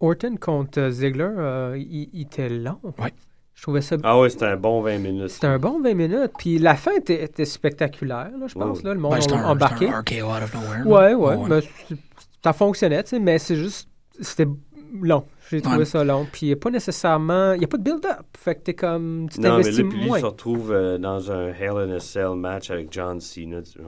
[0.00, 2.78] Orton contre euh, Ziggler, euh, il, il était long.
[3.00, 3.12] Ouais.
[3.58, 3.96] Je trouvais ça.
[4.04, 5.30] Ah ouais, c'était un bon 20 minutes.
[5.30, 6.30] C'était un bon 20 minutes.
[6.38, 8.84] Puis la fin était, était spectaculaire, là, je pense.
[8.84, 9.86] Là, le monde Ben, a embarqué.
[9.90, 10.86] RKO out of nowhere.
[10.86, 11.34] Ouais, ouais.
[11.34, 11.48] Ouais.
[11.48, 11.96] mais c'est-
[12.44, 13.88] ça fonctionnait, tu sais, mais c'est juste.
[14.20, 14.46] C'était
[15.02, 15.24] long.
[15.50, 15.84] J'ai trouvé Ouais.
[15.84, 16.24] ça long.
[16.30, 17.52] Puis pas nécessairement.
[17.54, 18.26] Il n'y a pas de build-up.
[18.38, 19.26] Fait que t'es comme.
[19.28, 21.98] Tu Non, mais là, puis lui, il se retrouve euh, dans un Hell in a
[21.98, 23.60] Cell match avec John Cena.
[23.62, 23.80] tu.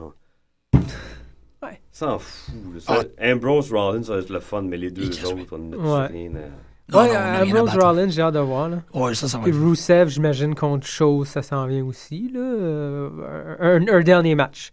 [1.63, 1.79] Ouais.
[1.93, 2.53] S'en fout.
[2.79, 6.07] Ça- Ambrose Rollins, ça va être le fun, mais les deux autres, on Ouais.
[6.07, 6.70] rien à...
[6.91, 7.15] Non, ouais,
[7.53, 7.77] Ambrose.
[7.77, 8.69] Rollins, j'ai hâte de voir.
[8.69, 8.77] Là.
[8.93, 9.53] Ouais, ça, ça va Puis.
[9.53, 12.29] Rusev, j'imagine, contre Chose, ça s'en vient aussi.
[12.33, 12.39] Là.
[12.41, 13.09] Euh,
[13.59, 14.71] un, un dernier match.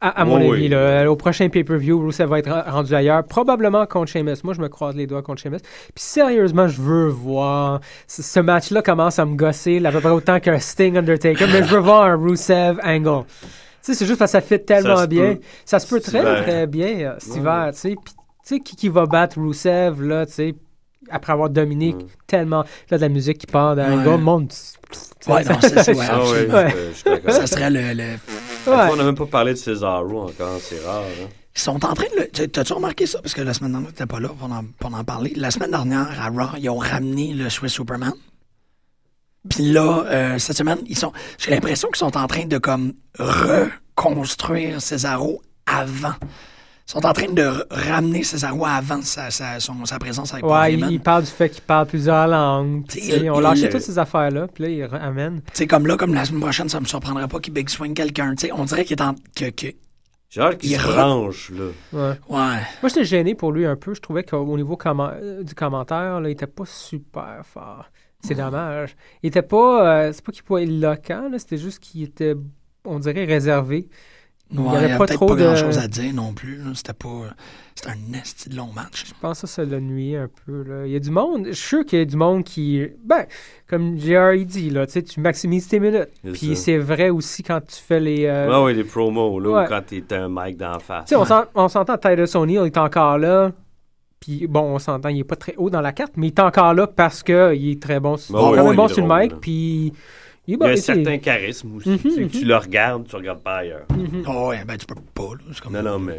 [0.00, 0.68] À, à mon Ouais, avis, oui.
[0.68, 4.36] là, au prochain pay-per-view, Rusev va être rendu ailleurs, probablement contre Sheamus.
[4.44, 5.58] Moi, je me croise les doigts contre Sheamus.
[5.58, 7.80] Puis sérieusement, je veux voir.
[8.06, 11.64] Ce, ce match-là commence à me gosser à peu près autant qu'un Sting Undertaker, mais
[11.64, 13.24] je veux voir un Rusev angle.
[13.26, 13.46] Tu
[13.82, 15.34] sais, c'est juste parce que ça fit tellement Ça bien.
[15.34, 15.40] peut.
[15.64, 17.38] Ça se peut très, très bien euh, cet Ouais.
[17.40, 17.88] hiver, tu sais.
[18.04, 20.54] Puis, tu sais, qui, qui va battre Rusev, là, tu sais,
[21.10, 22.06] après avoir dominé Ouais.
[22.26, 22.64] tellement.
[22.90, 24.04] Là, de la musique qui part d'un Ouais.
[24.04, 24.52] gars, le monde.
[25.26, 26.54] Ouais, non, c'est ça, ouais, Ah ouais, absolument.
[26.54, 26.70] Ouais.
[26.70, 27.32] je- je suis d'accord.
[27.32, 27.92] Ça serait le...
[27.94, 28.16] le-
[28.70, 28.88] Ouais.
[28.92, 31.02] On n'a même pas parlé de Cesaro encore, c'est rare.
[31.02, 31.28] Hein?
[31.56, 32.20] Ils sont en train de...
[32.22, 33.20] le- t'as- T'as-tu remarqué ça?
[33.22, 35.32] Parce que la semaine dernière, t'étais pas là pour en, pour en parler.
[35.36, 38.12] La semaine dernière, à Raw, ils ont ramené le Swiss Superman.
[39.48, 41.12] Puis là, euh, cette semaine, ils sont...
[41.38, 46.14] J'ai l'impression qu'ils sont en train de, comme, reconstruire Cesaro avant.
[46.88, 50.72] Ils sont en train de ramener Cesaro avant sa, sa, son- sa présence avec Ouais,
[50.72, 50.90] il, Heyman.
[50.90, 52.86] il parle du fait qu'il parle plusieurs langues.
[52.86, 55.42] T'sais, il- lâché il- toutes ces affaires-là, puis là, ils ramènent.
[55.42, 57.92] Tu sais, comme là, comme la semaine prochaine, ça me surprendrait pas qu'il big swing
[57.92, 58.34] quelqu'un.
[58.34, 59.14] Tu sais, on dirait qu'il est en...
[59.36, 59.66] Que, que...
[60.38, 61.64] Hâte qu'il Il se branche, là.
[61.92, 62.08] Ouais.
[62.30, 62.56] Ouais.
[62.82, 63.92] Moi, j'étais gêné pour lui un peu.
[63.92, 67.84] Je trouvais qu'au niveau comment- euh, du commentaire, là, il était pas super fort.
[68.24, 68.96] C'est dommage.
[69.22, 70.06] Il était pas.
[70.06, 72.34] euh, c'est pas qu'il pouvait être éloquent, là, c'était juste qu'il était,
[72.86, 73.88] on dirait, réservé.
[74.50, 75.42] Ouais, il y avait pas trop pas de.
[75.44, 76.60] grand-chose à dire non plus.
[76.74, 77.08] C'était pas...
[77.74, 79.04] C'était un esti de long match.
[79.06, 80.62] Je pense que ça, ça l'a nuit un peu.
[80.64, 80.86] Là.
[80.86, 81.46] Il y a du monde.
[81.48, 82.82] Je suis sûr qu'il y a du monde qui.
[83.04, 83.26] Ben,
[83.68, 86.08] comme JR il dit, là, tu sais, tu maximises tes minutes.
[86.24, 88.24] C'est Puis c'est vrai aussi quand tu fais les.
[88.26, 89.64] euh, Ah ouais, les promos, là, Ouais.
[89.64, 91.04] ou quand t'es un mic d'en face.
[91.04, 93.52] Tu sais, on s'en- on s'entend, Titus O'Neill est encore là.
[94.18, 96.40] Puis bon, on s'entend, il est pas très haut dans la carte, mais il est
[96.40, 98.76] encore là parce qu'il est très bon, sur- Bah il est oui, quand même oui,
[98.76, 99.40] bon il est sur le mic.
[99.40, 99.92] Puis
[100.48, 100.66] il est Il bon.
[100.66, 101.88] y a un certain charisme aussi.
[101.90, 102.28] Mhm, mhm.
[102.28, 103.86] que tu le regardes, tu regardes pas ailleurs.
[104.26, 105.34] Oh, ouais, ben tu peux pas.
[105.34, 105.52] Là.
[105.52, 105.74] C'est comme...
[105.74, 106.16] Non, non, mais-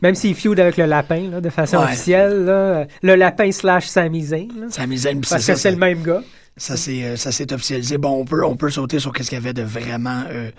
[0.00, 1.84] Même s'il feud avec le lapin, là, de façon Ouais.
[1.84, 5.76] officielle, là, le lapin slash Sami Zayn, là, Ça mise une parce que c'est le
[5.76, 6.22] même gars.
[6.56, 7.98] Ça s'est euh, ça s'est officialisé.
[7.98, 10.22] Bon, on peut, on peut sauter sur qu'est-ce qu'il y avait de vraiment.
[10.30, 10.50] Euh,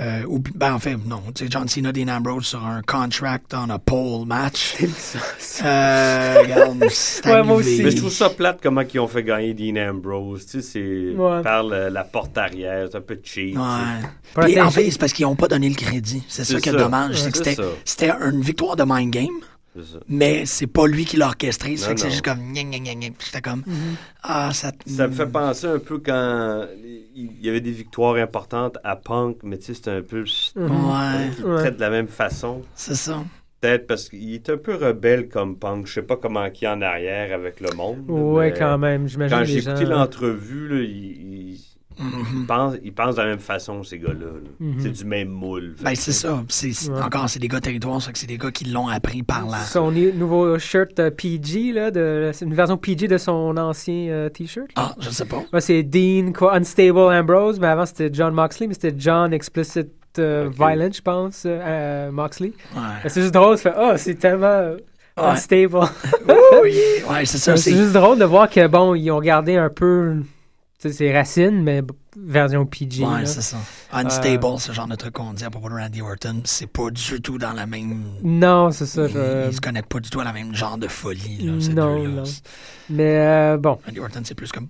[0.00, 1.22] euh, ou- ben, en fait, non.
[1.34, 4.74] Tu sais, John Cena, Dean Ambrose sur un contract on a pole match.
[5.64, 7.82] euh, regarde, c'est Ouais, moi aussi.
[7.82, 10.46] Mais je trouve ça plate comment ils ont fait gagner Dean Ambrose.
[10.46, 11.42] Tu sais, c'est Ouais.
[11.42, 13.56] par le- la porte arrière, c'est un peu cheap.
[13.56, 14.42] Ouais.
[14.44, 16.22] Puis, en fait, c'est parce qu'ils n'ont pas donné le crédit.
[16.28, 17.16] C'est ça qui est dommage.
[17.20, 19.28] C'est que C'est c'était c'était une victoire de mind game.
[20.08, 21.76] Mais c'est pas lui qui l'a orchestré.
[21.76, 22.52] Ça fait Non, que c'est juste comme.
[22.52, 23.06] gna, gna, gna, gna.
[23.16, 23.62] Puis J'étais comme.
[24.22, 24.72] Ah, ça.
[24.86, 26.66] Ça me fait penser un peu quand
[27.14, 30.24] il y avait des victoires importantes à Punk, mais tu sais, c'était un peu.
[30.56, 30.64] Mhm.
[30.64, 31.56] Ouais, Il Ouais.
[31.58, 32.62] traite de la même façon.
[32.74, 33.22] c'est ça.
[33.60, 35.86] Peut-être parce qu'il est un peu rebelle comme Punk.
[35.86, 38.04] Je sais pas comment il est en arrière avec le monde.
[38.08, 39.08] Ouais, mais quand même.
[39.08, 39.70] J'imagine Quand j'ai gens.
[39.74, 41.60] écouté l'entrevue, là, il, il-
[41.98, 42.24] Mhm.
[42.40, 44.14] il pense, il pense de la même façon, ces gars-là.
[44.26, 44.50] là.
[44.60, 44.74] Mhm.
[44.80, 45.74] C'est du même moule.
[45.82, 46.42] Ben, c'est ça.
[46.48, 47.00] C'est, c'est- Ouais.
[47.02, 49.58] Encore, c'est des gars territoires, fait que c'est des gars qui l'ont appris par la.
[49.58, 54.28] Son nouveau shirt euh, PG, là, de, c'est une version PG de son ancien euh,
[54.28, 54.68] t-shirt.
[54.76, 55.42] Ah, je sais pas.
[55.52, 59.88] Ouais, c'est Dean, quoi, Unstable Ambrose, mais avant c'était John Moxley, mais c'était John Explicit
[60.18, 60.48] euh.
[60.54, 61.46] Violent, je pense,
[62.12, 62.52] Moxley.
[62.74, 62.82] Ouais.
[63.04, 64.70] Mais C'est juste drôle, oh, c'est tellement.
[65.18, 65.24] Ouais.
[65.24, 65.80] Unstable.
[66.62, 66.72] Oui,
[67.10, 67.56] ouais, c'est ça.
[67.56, 70.16] c'est C'est juste drôle de voir que, bon, ils ont gardé un peu
[70.90, 71.82] ses racines, mais
[72.16, 73.04] version PG.
[73.04, 73.56] Ouais, c'est ça.
[73.92, 77.20] Unstable, ce genre de truc qu'on dit à propos de Randy Orton, c'est pas du
[77.20, 78.02] tout dans la même.
[78.22, 79.06] Non, c'est ça.
[79.06, 81.52] Ils, je- ils se connectent pas du tout à la même genre de folie, là,
[81.60, 82.08] ces Non, deux-là.
[82.22, 82.22] non.
[82.90, 84.68] Mais euh, bon, Randy Orton, c'est plus comme.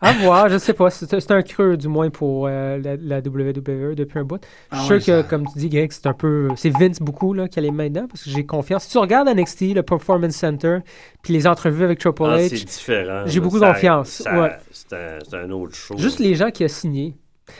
[0.00, 0.90] À voir, je sais pas.
[0.90, 4.40] C'est un creux, du moins, pour euh, la, la WWE depuis un bout.
[4.42, 6.48] Je Ah suis sûr que, ça- comme tu dis, Greg, c'est un peu.
[6.56, 8.84] C'est Vince beaucoup là, qui a les mains dedans, parce que j'ai confiance.
[8.84, 10.78] Si tu regardes NXT, le Performance Center,
[11.22, 13.22] puis les entrevues avec Triple Ah, H, c'est différent.
[13.26, 14.52] j'ai beaucoup Ça- confiance, ça- ouais.
[14.72, 15.96] C'est un, autre show.
[15.98, 17.14] Juste les gens qui a signé.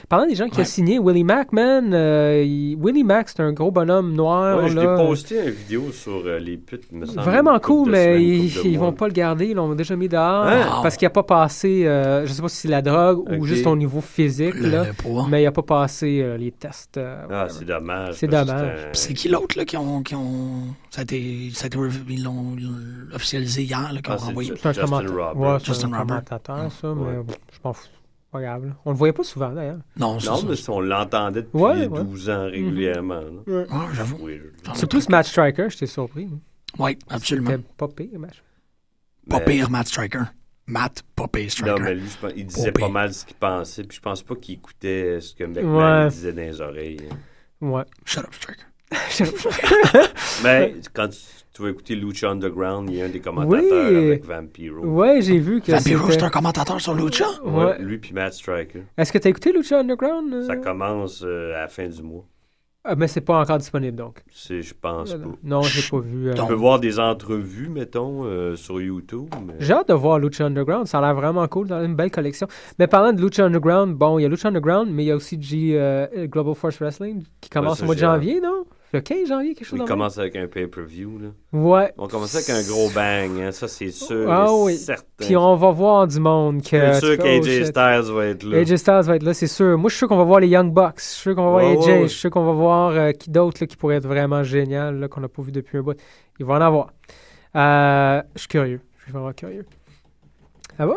[0.09, 0.63] Parlant des gens qui Ouais.
[0.63, 4.63] a signé, Willie Mack, man, euh, il- Willie Mack, c'est un gros bonhomme noir.
[4.63, 4.97] Ouais, je là.
[4.97, 7.07] posté une vidéo sur euh, les putes, me.
[7.07, 9.47] Vraiment cool, mais ils, ils vont pas le garder.
[9.47, 10.45] Ils l'ont déjà mis dehors
[10.83, 13.67] parce qu'il a pas passé, euh, je sais pas si c'est la drogue ou juste
[13.67, 16.97] au niveau physique, Le, là, le mais il a pas passé euh, les tests.
[16.97, 18.15] euh, Ah, c'est dommage.
[18.15, 18.51] C'est dommage.
[18.51, 20.75] un- C'est qui l'autre là, qui ont, qui ont.
[20.91, 21.51] Ça a été.
[21.55, 21.79] Ça a été
[22.09, 24.53] ils l'ont ils l'ont officialisé hier, là, qui ont Ah, c'est renvoyé.
[24.57, 25.37] c'est un Justin commentateur.
[25.37, 27.13] Ouais, c'est Justin un commentateur, ça, mais
[27.53, 27.87] je m'en fous.
[28.33, 28.67] Pas grave.
[28.67, 28.73] là.
[28.85, 29.81] On le voyait pas souvent, d'ailleurs.
[29.97, 30.47] Non, c'est Non, ça.
[30.49, 32.05] mais si on l'entendait depuis Ouais, ouais.
[32.05, 33.21] 12 ans régulièrement.
[33.21, 33.41] là.
[33.47, 34.19] Ouais, j'avoue.
[34.21, 36.29] Oui, J'en ai C'est plus Match Striker, j'étais surpris.
[36.79, 37.51] Oui, absolument.
[37.51, 38.43] C'était pas pire, match.
[39.29, 40.23] Pas mais- pire, Matt Striker.
[40.69, 41.75] Matt, pas pire Striker.
[41.75, 44.37] Non, mais lui, je il disait Pas mal ce qu'il pensait, puis je pense pas
[44.37, 46.09] qu'il écoutait ce que McMahon Ouais.
[46.09, 47.09] disait dans les oreilles.
[47.61, 47.83] Ouais.
[48.05, 48.63] Shut up, Striker.
[50.45, 51.19] Mais quand tu,
[51.53, 53.97] tu vas écouter Lucha Underground, il y a un des commentateurs Oui.
[53.97, 54.85] avec Vampiro.
[54.85, 57.27] Ouais, j'ai vu que Vampiro, c'est un commentateur sur Lucha?
[57.45, 57.79] Ouais, Ouais.
[57.79, 58.83] Lui puis Matt Striker.
[58.97, 60.33] Est-ce que t'as écouté Lucha Underground?
[60.35, 60.43] euh?
[60.47, 62.25] Ça commence euh, à la fin du mois.
[62.83, 64.23] Ah, mais c'est pas encore disponible, donc.
[64.33, 65.19] C'est, je pense pas.
[65.45, 66.31] Non, j'ai pas vu.
[66.31, 69.29] euh, Tu peux voir des entrevues, mettons, euh, sur YouTube.
[69.47, 70.87] mais- J'ai hâte de voir Lucha Underground.
[70.87, 71.67] Ça a l'air vraiment cool.
[71.67, 72.47] dans une belle collection.
[72.79, 75.17] Mais parlant de Lucha Underground, bon, il y a Lucha Underground, mais il y a
[75.17, 78.65] aussi G, euh, Global Force Wrestling qui commence au mois de janvier, non?
[78.93, 81.21] Le 15 janvier, quelque chose Il comme commence avec un pay-per-view.
[81.21, 81.29] Là.
[81.53, 81.93] Ouais.
[81.97, 84.29] On commence avec un gros bang, hein, ça c'est sûr.
[84.29, 84.77] Ah et oui.
[84.77, 85.05] certain.
[85.19, 86.93] Puis on va voir du monde que.
[86.95, 87.67] C'est sûr oh, qu'AJ shit.
[87.67, 88.59] Styles va être là.
[88.59, 89.79] AJ Styles va être là, c'est sûr.
[89.79, 90.99] Moi, je suis sûr qu'on va voir les Young Bucks.
[90.99, 91.87] Je suis sûr qu'on va voir Ouais, AJ.
[91.87, 92.03] ouais, ouais.
[92.03, 94.99] Je suis sûr qu'on va voir euh, qui d'autre là, qui pourrait être vraiment génial,
[94.99, 95.97] là, qu'on n'a pas vu depuis un bout.
[96.41, 96.93] Il va en avoir.
[97.55, 98.81] Euh, je suis curieux.
[98.99, 99.67] Je suis vraiment curieux.
[100.77, 100.97] Ça va?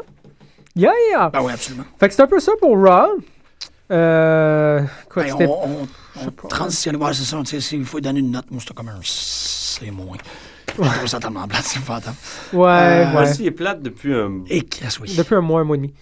[0.75, 1.29] Yeah, yeah!
[1.29, 1.83] Ben oui, absolument.
[1.99, 3.19] Fait que c'est un peu ça pour Raw.
[3.91, 5.87] Euh, quoi, Ben, c'était- on, on,
[6.43, 6.95] on transitionne.
[6.97, 7.37] Ouais, c'est ça.
[7.39, 10.17] tu sais, S'il faut donner une note, moi, c'était comme un C moins.
[10.75, 12.13] Je trouve ça tellement plate, c'est fatal.
[12.51, 13.29] Ouais, Euh, Moi ouais.
[13.29, 14.41] aussi, il est plate depuis un.
[14.49, 14.65] Et
[15.01, 15.13] oui.
[15.15, 15.93] Depuis un mois, un mois et demi.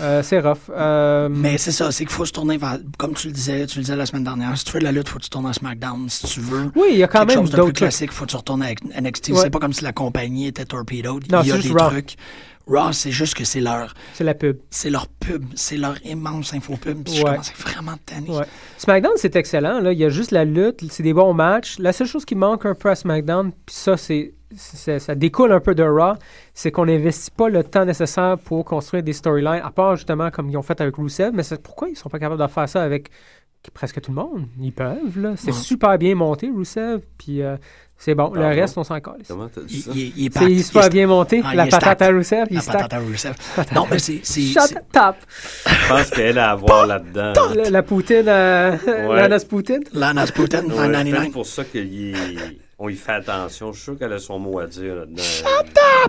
[0.00, 0.56] Euh, c'est rough.
[0.70, 3.78] Euh, Mais c'est ça, c'est qu'il faut se tourner vers, comme tu le disais, tu
[3.78, 5.46] le disais la semaine dernière, si tu veux de la lutte, faut que tu tournes
[5.46, 6.08] à SmackDown.
[6.08, 8.24] Si tu veux oui, il y a quand quelque même chose de plus classique, faut
[8.24, 9.28] que tu retournes avec NXT.
[9.30, 9.42] Ouais.
[9.42, 11.30] C'est pas comme si la compagnie était torpedoed.
[11.30, 11.90] Non, Il y a c'est des juste Raw.
[11.90, 12.16] trucs.
[12.68, 14.58] Raw, c'est juste que c'est leur, C'est la pub.
[14.70, 17.02] c'est leur pub, c'est leur immense infopub.
[17.04, 17.36] Puis Ouais.
[17.42, 17.94] je vraiment.
[18.28, 18.44] Ouais.
[18.76, 19.80] SmackDown, c'est excellent.
[19.80, 19.92] Là.
[19.92, 21.78] Il y a juste la lutte, c'est des bons matchs.
[21.78, 25.60] La seule chose qui manque un peu à SmackDown, puis ça, c'est- ça découle un
[25.60, 26.14] peu de Raw,
[26.54, 30.48] c'est qu'on n'investit pas le temps nécessaire pour construire des storylines, à part justement comme
[30.50, 31.32] ils ont fait avec Rusev.
[31.34, 33.10] Mais c'est pourquoi ils sont pas capables de faire ça avec
[33.74, 34.46] presque tout le monde?
[34.60, 35.34] Ils peuvent, là.
[35.36, 35.52] C'est Ouais.
[35.52, 37.56] super bien monté, Rusev, puis euh,
[37.98, 38.32] c'est bon.
[38.32, 38.60] le Pardon?
[38.60, 39.18] reste, on s'en colle.
[39.26, 39.90] Comment t'as dit Il, ça?
[39.94, 41.42] il- il est il est- bien monté.
[41.44, 42.14] Ah, la patate à stacked.
[42.16, 42.74] Rusev, il La stack.
[42.76, 43.34] patate à Rusev.
[43.74, 44.20] Non, mais c'est.
[44.22, 45.16] c'est- Shut top!
[45.66, 47.32] Je pense qu'elle a à voir là-dedans.
[47.54, 48.76] La, la poutine, euh,
[49.14, 49.80] Lana Poutine?
[49.92, 51.20] Lana Putin, Ouais, 999.
[51.24, 53.72] c'est pour ça qu'on y fait attention.
[53.72, 55.22] Je suis sûr qu'elle a son mot à dire là-dedans.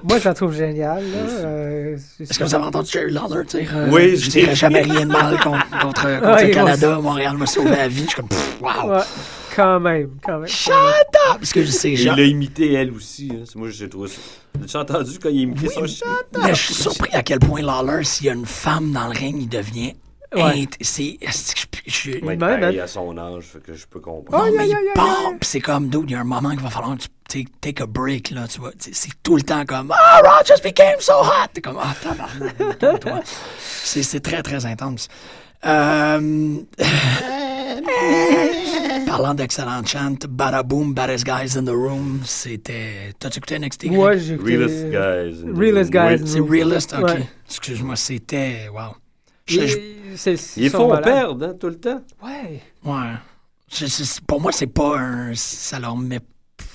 [0.04, 1.04] Moi, je la trouve géniale.
[1.04, 1.32] Là.
[1.46, 5.02] Euh, Est-ce que vous avez entendu Jerry Lawler dire euh, Oui, je dirais jamais rien
[5.08, 8.04] de mal contre, contre, contre Ouais, le moi Canada, Montréal m'a sauvé la vie.
[8.04, 8.30] Je suis comme,
[8.62, 9.00] wow.
[9.56, 10.48] Quand même, quand même.
[10.48, 11.08] Shut up!
[11.40, 12.16] Parce que c'est Il genre.
[12.16, 13.30] l'a imité elle aussi.
[13.34, 13.44] Hein.
[13.46, 14.20] C'est Moi, j'ai trouvé ça.
[14.64, 16.06] As-tu entendu quand il a imité son chat?
[16.42, 19.18] Mais je suis surpris à quel point Lawler, s'il y a une femme dans le
[19.18, 19.94] ring, il devient.
[20.36, 20.68] Ouais.
[20.82, 21.18] C'est.
[21.22, 22.84] je- je- Ouais, Même, pareil hein.
[22.84, 24.46] à son âge, fait que je peux comprendre.
[24.62, 25.38] Il part, aïe.
[25.40, 27.82] pis c'est comme, dude, il y a un moment qu'il va falloir que tu take,
[27.82, 28.72] a break, là, tu vois.
[28.78, 31.48] C'est tout le temps comme, ah, Raw just became so hot!
[31.54, 33.22] T'es comme, ah, tabarnak, calme-toi.
[33.60, 35.08] C'est c'est très, très intense.
[35.66, 36.58] Euh...
[39.06, 43.14] Parlant d'excellent chant, Badaboom, Baddest Guys in the Room, c'était...
[43.20, 43.86] T'as-tu écouté NXT?
[43.92, 45.44] Ouais, j'ai écouté- Realest guys.
[45.44, 46.06] in the Realest room.
[46.06, 46.22] guys.
[46.22, 46.30] Oui.
[46.30, 46.94] C'est realist?
[46.98, 47.04] OK.
[47.08, 47.28] Ouais.
[47.48, 48.70] Excuse-moi, c'était...
[48.74, 48.96] Wow.
[49.46, 51.04] Je- je- Il- c'est- Il sont faut malades.
[51.04, 52.02] perdre, hein, tout le temps.
[52.24, 52.62] Ouais.
[52.86, 53.14] Ouais.
[53.72, 55.32] Je- pour moi, c'est pas un...
[55.36, 56.20] Ça leur met...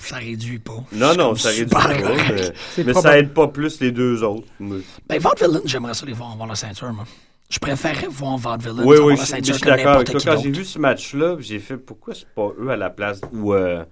[0.01, 0.83] Ça réduit pas.
[0.91, 1.87] Non, non, ça réduit pas.
[1.87, 4.47] Mais, mais ça aide pas plus les deux autres.
[4.59, 4.77] Moi.
[5.07, 7.05] Ben, Vaudevillain, j'aimerais ça les voir avoir la ceinture, moi.
[7.49, 10.37] Je préférerais voir Vaudevillain Oui, oui, la je, je ceinture d'accord avec n'importe qui Quand
[10.41, 13.85] j'ai vu ce match-là, j'ai fait pourquoi c'est pas eux à la place ou euh,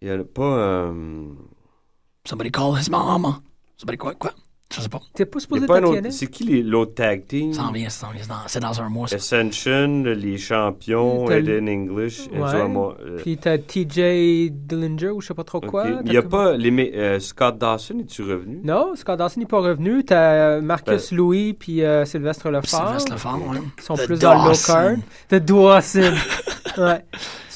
[0.00, 1.24] il y a pas euh,
[2.24, 3.40] Somebody call his mama.
[3.76, 4.14] Somebody quoi?
[4.14, 4.32] Quoi?
[4.74, 5.00] Je sais pas.
[5.14, 5.64] T'es pas supposé?
[6.10, 7.52] C'est qui les- l'autre tag team?
[7.52, 8.22] Ça en vient, ça en vient.
[8.22, 9.14] C'est dans- C'est dans un mois, ça.
[9.16, 12.38] Ascension, les champions, Eden English, Ouais.
[13.00, 15.86] Euh, Puis t'as TJ Dillinger ou je sais pas trop quoi.
[16.04, 18.60] Il y a pas les euh, Scott Dawson, es-tu revenu?
[18.64, 20.04] Non, Scott Dawson n'est pas revenu.
[20.04, 22.86] T'as Marcus Ben- Louis puis euh, Sylvestre Lefort.
[22.86, 23.40] Sylvestre Lefort.
[23.78, 24.72] Ils sont The plus dans le low Dawson.
[24.72, 24.96] card.
[25.28, 26.12] The Dawson.
[26.78, 27.04] ouais.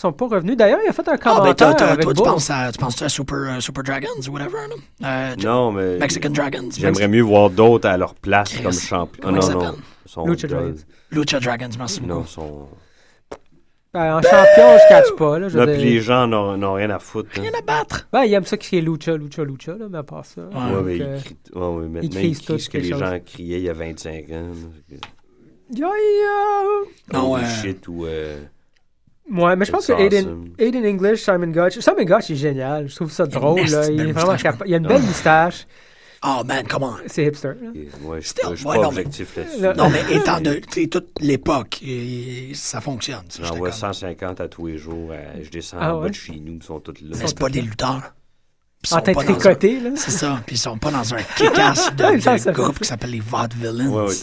[0.00, 0.56] Ils sont pas revenus.
[0.56, 2.72] D'ailleurs, il a fait un Ah, commentaire ben, toi, toi, avec toi, tu penses à,
[2.72, 4.56] tu penses à Super, euh, Super Dragons ou whatever?
[5.04, 6.70] Euh, Non, mais Mexican Dragons.
[6.74, 8.62] j'aimerais mieux voir d'autres à leur place Chris.
[8.62, 9.20] comme champion.
[9.22, 10.24] Comment non, ils non.
[10.26, 10.74] ils Lucha Dragons.
[11.10, 12.26] Lucha Dragons, merci Non, beaucoup.
[12.26, 12.68] ils sont...
[13.92, 15.38] Ben, en champion, je catch pas.
[15.38, 15.90] Là, je Là, veux puis dire.
[15.90, 17.28] les gens n'ont n'ont rien à foutre.
[17.36, 17.42] hein.
[17.42, 18.08] Rien à battre.
[18.12, 20.42] Ben, il aime ça crier Lucha, Lucha, Lucha, là, mais à part ça.
[20.42, 22.78] Ouais, donc, mais euh, ils crient- ouais, ouais, maintenant, crient ils crient tous ce que
[22.78, 23.00] les chose.
[23.00, 24.50] gens criaient il y a 25 ans.
[25.72, 26.62] Ya, ya.
[27.12, 27.48] Non, Holy ouais.
[27.50, 28.06] shit ou...
[28.06, 28.38] euh,
[29.30, 30.48] Ouais, mais je pense que Aiden, awesome.
[30.58, 31.78] Aiden English, Simon Gotch.
[31.78, 32.88] Simon Gotch est génial.
[32.88, 33.60] Je trouve ça drôle.
[33.60, 33.88] Là.
[33.90, 35.66] Il est vraiment capa- Il a une belle moustache.
[36.22, 36.96] Oh, man, come on.
[37.06, 37.52] C'est hipster.
[38.02, 39.78] Ouais, je suis pas, ouais, pas non, mais- objectif là-dessus.
[39.78, 41.82] Non, mais étant de, toute l'époque,
[42.54, 43.22] ça fonctionne.
[43.40, 45.10] J'en vois comme- 150 à tous les jours.
[45.12, 47.16] euh, je descends Ah en bas de chez nous, ils sont tous là.
[47.18, 48.12] Mais c'est pas des lutteurs.
[48.92, 49.90] En sont tête pas dans un- tricotée, là.
[49.94, 50.42] C'est ça.
[50.46, 52.78] Puis ils sont pas dans un kick-ass de, groupe ça.
[52.80, 53.88] qui s'appelle les Vaudevillains.
[53.90, 54.14] Ouais, ouais.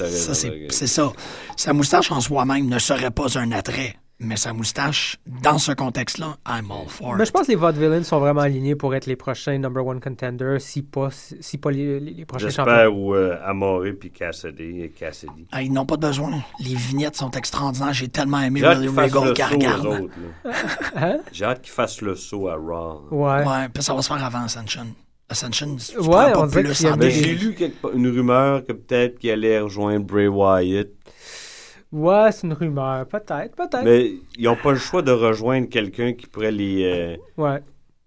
[0.70, 1.14] c'est ça.
[1.55, 3.95] Sa moustache en soi-même ne serait pas un attrait.
[4.20, 7.28] Mais sa moustache, dans ce contexte-là, I'm all for Mais it.
[7.28, 10.59] je pense que les Vaudevillains sont vraiment alignés pour être les prochains number one contenders,
[10.59, 12.74] si pas, si pas les, les- les prochains champions.
[12.74, 14.89] J'espère ou euh, Amore puis Cassidy.
[14.97, 15.45] Cassidy.
[15.51, 16.32] Ah, ils n'ont pas de besoin.
[16.59, 17.93] Les vignettes sont extraordinaires.
[17.93, 20.09] J'ai tellement aimé William Regal le qui saut regarde.
[20.95, 21.18] Hein?
[21.32, 23.07] J'ai hâte qu'ils fassent le saut à Raw.
[23.11, 23.45] Ouais.
[23.47, 24.88] Ouais, puis ça va se faire avant Ascension.
[25.30, 29.20] Ascension, tu Ouais, prends pas on plus Mais j'ai lu quelque une rumeur que peut-être
[29.20, 30.88] qu'il allait rejoindre Bray Wyatt.
[31.91, 33.05] Ouais, c'est une rumeur.
[33.07, 33.83] Peut-être, peut-être.
[33.83, 36.83] Mais ils n'ont pas le choix de rejoindre quelqu'un qui pourrait les.
[36.83, 37.59] euh, Ouais.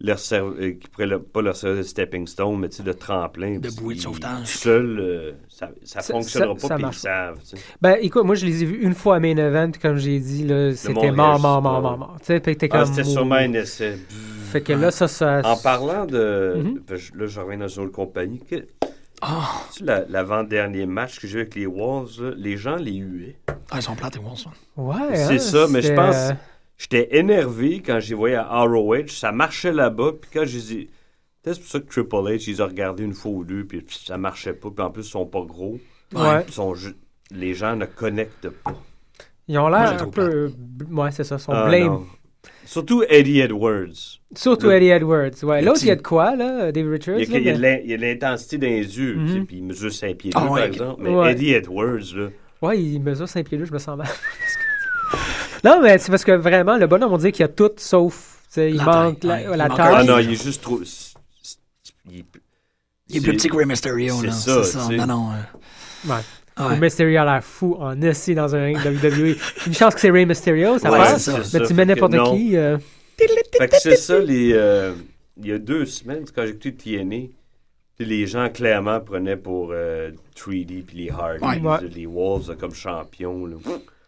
[0.03, 2.83] leur serv- euh, qui pourrait le- pas leur servir de stepping stone, mais tu sais,
[2.83, 3.59] de tremplin.
[3.59, 4.41] De bouée de sauvetage.
[4.53, 7.39] Tout seul, euh, ça, ça Ça- fonctionnera ça- pas, ça puis ils savent.
[7.83, 10.47] Ben, écoute, moi, je les ai vus une fois à Main Event, comme j'ai dit,
[10.47, 12.17] là, c'était mort, mort, mort, mort, mort.
[12.21, 12.87] Tu sais, puis t'es Ah, comme.
[12.87, 13.99] c'était sûrement un essai.
[14.51, 15.43] Fait que là, ça, ça.
[15.45, 16.55] En parlant de.
[16.57, 16.81] Mhm.
[16.89, 18.41] ben, Là, je reviens dans une autre compagnie.
[18.41, 18.67] Que-
[19.23, 22.77] Ah, Tu sais, la- l'avant-dernier match que j'ai eu avec les Wolves, là, les gens
[22.77, 23.37] les huaient.
[23.71, 24.45] ah, ils sont plates, les Wolves.
[24.47, 24.53] hein.
[24.77, 25.17] Ouais.
[25.17, 26.35] C'est hein, ça, mais je pense- euh,
[26.79, 30.89] J'étais énervé quand j'ai voyé à ROH, ça marchait là-bas, puis quand j'ai dit.
[31.43, 33.85] Peut-être c'est pour ça que Triple H, ils ont regardé une fois ou deux, puis
[33.91, 35.79] ça marchait pas, puis en plus, ils sont pas gros.
[36.15, 36.45] Ouais.
[36.49, 36.97] Ils sont ju-
[37.31, 38.75] Les gens ne connectent pas.
[39.47, 40.53] Ils ont l'air un peu.
[40.91, 42.05] Ouais, c'est ça, son Ah, blame.
[42.65, 44.19] Surtout Eddie Edwards.
[44.37, 45.31] Surtout Le- Eddie Edwards.
[45.43, 45.61] Ouais.
[45.63, 47.19] L'autre, il y a de quoi, là, David Richards?
[47.19, 48.59] Il y a, là, il y a de mais- l'in- il y a de l'intensité
[48.59, 49.47] dans les yeux, Mhm.
[49.47, 50.67] puis il mesure 5 pieds 2, Ah par ouais.
[50.69, 51.03] exemple.
[51.03, 51.33] Mais Ouais.
[51.33, 52.29] Eddie Edwards, là,
[52.63, 54.07] Ouais, il mesure 5 pieds 2, je me sens mal.
[55.65, 58.37] non, mais c'est parce que vraiment, le bonhomme, on dit qu'il y a tout sauf.
[58.57, 59.95] Il La manque taille, la, ouais, la il taille.
[59.99, 60.81] Ah non, il est juste trop.
[62.11, 62.25] Il est,
[63.09, 64.33] Il est plus petit que Rey Mysterio, là.
[64.33, 64.87] ça, C'est ça.
[64.89, 64.97] sais.
[64.97, 65.31] Non, non.
[65.31, 66.21] euh, Ouais.
[66.59, 66.79] Ouais.
[66.79, 69.37] Mysterio a l'air fou en esti dans un ring WWE.
[69.67, 71.23] Une chance que c'est Ray Mysterio, ça Ouais, passe.
[71.25, 71.39] c'est ça.
[71.39, 72.57] Mais ça, tu mets n'importe qui.
[72.57, 72.79] euh,
[73.19, 74.93] Fait que c'est ça, les, euh,
[75.37, 77.17] il y a deux semaines, quand j'ai écouté TNA,
[77.97, 81.61] puis les gens clairement prenaient pour euh, 3D puis les Hardys, Ouais.
[81.61, 81.79] Ouais.
[81.95, 83.47] les Wolves comme champions.
[83.47, 83.57] Là.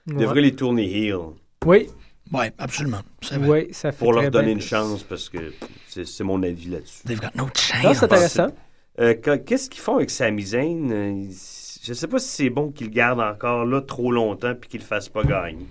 [0.06, 0.20] Ils ouais.
[0.22, 1.16] devraient les tourner heel
[1.64, 1.88] Oui,
[2.32, 3.00] Ouais, absolument.
[3.42, 4.54] Oui, ça fait pour leur donner bien.
[4.54, 5.52] une chance parce que
[5.88, 7.02] c'est mon avis là-dessus.
[7.04, 7.98] They've got no chance.
[7.98, 8.46] c'est intéressant.
[9.00, 10.90] Euh, que- Qu'est-ce qu'ils font avec Sami Zayn?
[10.90, 11.32] Euh, ils-
[11.84, 14.80] Je sais pas si c'est bon qu'ils le gardent encore là trop longtemps puis qu'ils
[14.80, 15.66] le fassent pas gagner.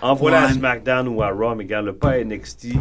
[0.00, 0.52] Envoie-le à.
[0.52, 2.74] SmackDown ou à Raw, mais garde-le pas à NXT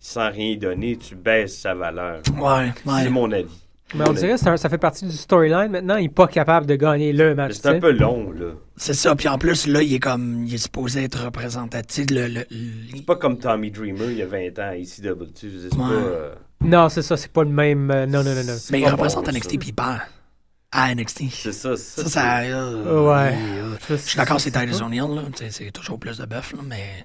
[0.00, 2.20] sans rien donner, tu baisses sa valeur.
[2.36, 3.02] Ouais, ouais.
[3.02, 3.64] C'est mon avis.
[3.94, 5.68] Mais on dirait que ça fait partie du storyline.
[5.68, 7.54] Maintenant, il n'est pas capable de gagner le match.
[7.54, 8.52] C'est un peu long, là.
[8.76, 9.14] C'est ça.
[9.16, 10.44] Puis en plus, là, il est comme.
[10.46, 12.06] Il est supposé être représentatif.
[12.10, 12.46] Le, le, le-
[12.94, 15.90] C'est pas comme Tommy Dreamer il y a 20 ans ici de tu sais, pas.
[15.90, 17.90] Euh, Non, c'est ça, c'est pas le même.
[17.90, 18.56] euh, non, non, non, non.
[18.70, 19.98] Mais il représente bon, NXT puis il perd.
[20.72, 21.22] À NXT.
[21.30, 22.08] C'est ça, c'est Ça, ça.
[22.10, 22.38] ça.
[22.42, 23.34] euh, Ouais.
[23.34, 25.22] euh, Je suis d'accord, c'est Titus O'Neill, là.
[25.50, 27.04] C'est toujours plus de bœuf, là, mais.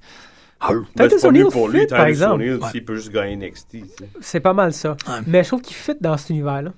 [0.60, 2.42] Ah, Ben, Titus c'est pas mieux O'Neill pour lui, fit, par Titus exemple.
[2.44, 2.70] O'Neill, Ouais.
[2.72, 3.78] s'il peut juste gagner NXT.
[4.22, 4.92] C'est pas mal ça.
[5.08, 5.16] Ouais.
[5.26, 6.72] Mais je trouve qu'il fit dans cet univers-là.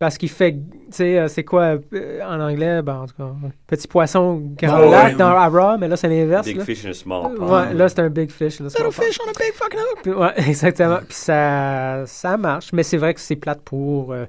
[0.00, 0.60] Parce qu'il fait, tu
[0.92, 3.32] sais, euh, c'est quoi euh, en anglais, ben, en tout cas,
[3.66, 6.46] petit poisson grand Ouais, lac ouais, dans Raw, mais là, c'est l'inverse.
[6.46, 6.64] Big là.
[6.64, 7.52] fish in a small pond.
[7.52, 8.60] Ouais, là, c'est un big fish.
[8.60, 9.80] Là, Little fish on a big fucking
[10.14, 10.20] hook.
[10.20, 10.98] Ouais, exactement.
[10.98, 14.26] Puis ça, ça marche, mais c'est vrai que c'est plate pour euh,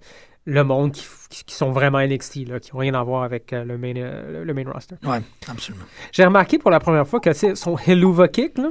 [0.49, 3.77] le monde qui, sont vraiment NXT, là, qui n'ont rien à voir avec euh, le,
[3.77, 4.95] main, euh, le main roster.
[5.03, 5.85] Ouais, absolument.
[6.11, 8.69] J'ai remarqué pour la première fois que c'est son Helluva Kick, là.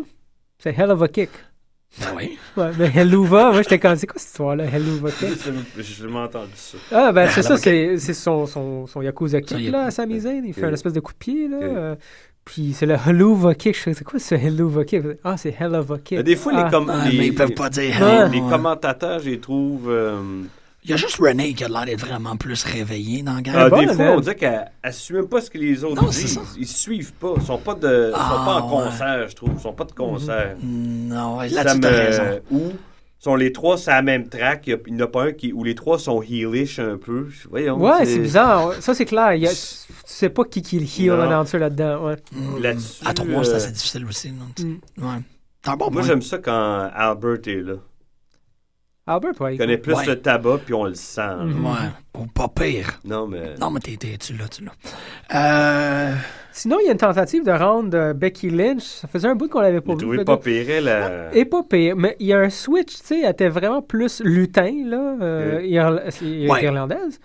[0.58, 1.30] C'est Hell of a Kick.
[2.00, 2.38] Ben oui.
[2.56, 5.28] Ouais, mais Helluva, moi, j'étais comme, c'est quoi cette histoire-là, Helluva Kick?
[5.76, 6.76] J'ai jamais entendu ça.
[6.90, 9.84] Ah, ben, c'est Hell ça, of a c'est c'est son, son, son Yakuza Kick, là,
[9.84, 10.42] à Sami Zayn.
[10.44, 11.56] Il fait une espèce de coup de pied, là.
[11.62, 11.96] Euh,
[12.44, 13.76] puis c'est le Helluva Kick.
[13.76, 15.02] Je c'est quoi ce Helluva Kick?
[15.22, 16.18] Ah, c'est Hell of a Kick.
[16.20, 16.64] Des fois, Ah.
[16.64, 17.94] les, com- Ah, les, mais ils peuvent les- pas dire.
[18.00, 18.28] Ouais.
[18.30, 19.88] les commentateurs, je les trouve.
[20.88, 23.42] Euh, Il y a juste Renee qui a l'air d'être vraiment plus réveillée dans la
[23.42, 23.54] gang.
[23.56, 26.10] Ah, des fois, on dirait qu'elle ne suit même pas ce que les autres Non,
[26.10, 26.34] c'est disent.
[26.34, 26.40] ça.
[26.58, 27.34] Ils suivent pas.
[27.36, 28.84] Ils sont pas, de, ils sont Ah, pas en ouais.
[28.84, 29.50] concert, je trouve.
[29.56, 30.56] Ils sont pas de concert.
[30.62, 32.40] Non, ouais, Ça là-dessus, t'as me- raison.
[32.50, 32.60] Ou
[33.20, 34.66] sont les trois sur la même track.
[34.68, 37.26] Il n'y en a pas un qui, où les trois sont heelish un peu.
[37.50, 37.76] Voyons.
[37.78, 38.74] Ouais, c'est bizarre.
[38.80, 39.34] Ça, c'est clair.
[39.34, 41.22] Il y a- C'est- Tu sais pas qui, qui est le heel Non.
[41.24, 42.06] announcer là-dedans.
[42.06, 42.16] Ouais.
[42.60, 43.02] Là-dessus.
[43.06, 44.32] À trois, c'est euh, assez difficile aussi.
[44.32, 44.46] non?
[44.58, 45.04] Mm.
[45.04, 45.18] Ouais.
[45.62, 47.74] C'est un bon Moi, j'aime ça quand Albert est là.
[49.08, 49.54] Albert, ouais.
[49.54, 50.06] Il connaît plus Ouais.
[50.06, 51.20] le tabac, puis on le sent.
[51.20, 51.44] là.
[51.44, 52.20] Ouais.
[52.20, 53.00] Ou pas pire.
[53.04, 53.54] Non, mais.
[53.60, 54.72] Non, mais t'es, t'es- tu l'as, tu l'as.
[55.34, 56.14] Euh,
[56.58, 58.82] Sinon, il y a une tentative de rendre euh, Becky Lynch.
[58.82, 60.18] Ça faisait un bout qu'on l'avait pas vu.
[60.18, 60.88] fait pas pire, elle.
[60.88, 61.94] euh, Et pas pire.
[61.96, 65.58] Mais il y a un switch, tu sais, elle était vraiment plus lutin, là, euh,
[65.60, 65.70] Oui.
[65.70, 66.64] irla- c'est- Ouais.
[66.64, 67.20] irlandaise.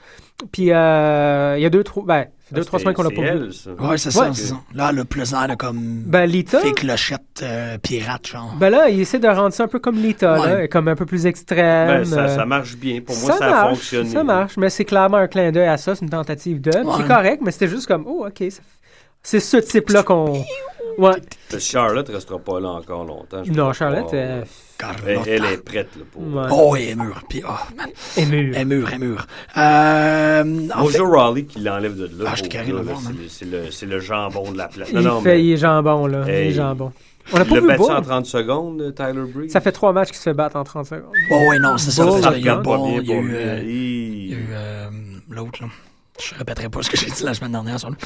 [0.52, 2.96] Puis euh, il y a deux, trois, ben, ça fait deux, ah, trois c'est- semaines
[2.96, 3.28] qu'on l'a pas vu.
[3.28, 3.72] elle, ça.
[3.72, 4.30] ouais, c'est ça, Ouais.
[4.34, 4.56] c'est ça.
[4.76, 6.04] Là, a plus de comme.
[6.06, 8.54] Ben, Lita, Fée clochette euh, pirate, genre.
[8.60, 10.48] ben là, il essaie de rendre ça un peu comme Lita, Ouais.
[10.62, 11.88] là, comme un peu plus extrême.
[11.88, 13.00] Ben, ça, ça marche bien.
[13.02, 14.10] Pour moi, ça, a marche, fonctionné.
[14.10, 16.72] Ça marche, mais c'est clairement un clin d'œil à ça, c'est une tentative de.
[16.78, 16.94] Ouais.
[16.98, 18.62] C'est correct, mais c'était juste comme, oh, ok, ça-
[19.24, 20.44] c'est ce type-là qu'on.
[21.00, 21.14] Ouais.
[21.58, 23.44] Charlotte restera pas là encore longtemps.
[23.44, 24.48] je Non, Charlotte, euh, Elle,
[24.78, 25.22] Carlotta.
[25.32, 26.22] elle est prête là, pour.
[26.22, 26.44] ouais.
[26.52, 27.24] Oh, elle est mûre.
[27.28, 27.88] Puis, oh, man.
[28.18, 28.54] Et mûr.
[28.56, 29.28] Elle est mûre, elle est mûre.
[29.58, 30.42] Euh,
[30.76, 32.30] en fait, Bonjour Raleigh qui l'enlève de là.
[32.32, 34.52] Ah, je carré là, de le là, voir, c'est le- C'est le, c'est le jambon
[34.52, 34.90] de la place.
[34.94, 36.24] il fait, il est jambon, là.
[36.28, 36.54] Il est Hey.
[36.54, 36.92] jambon.
[37.32, 37.92] On a Il pas l'a vu battu Bull.
[37.92, 39.52] en 30 secondes, euh, Tyler Breeze?
[39.52, 41.14] Ça fait trois matchs qu'il se fait battre en 30 secondes.
[41.32, 42.04] oh, ouais, non, c'est ça.
[42.12, 42.34] C'est ça.
[42.36, 42.66] Il y a regarde.
[42.66, 43.36] pas bon, bien il y a pour eu, lui.
[43.38, 43.66] euh, Hi.
[43.66, 44.90] il y a eu euh,
[45.30, 45.68] l'autre, là.
[46.22, 47.98] Je répéterai pas ce que j'ai dit la semaine dernière sur lui.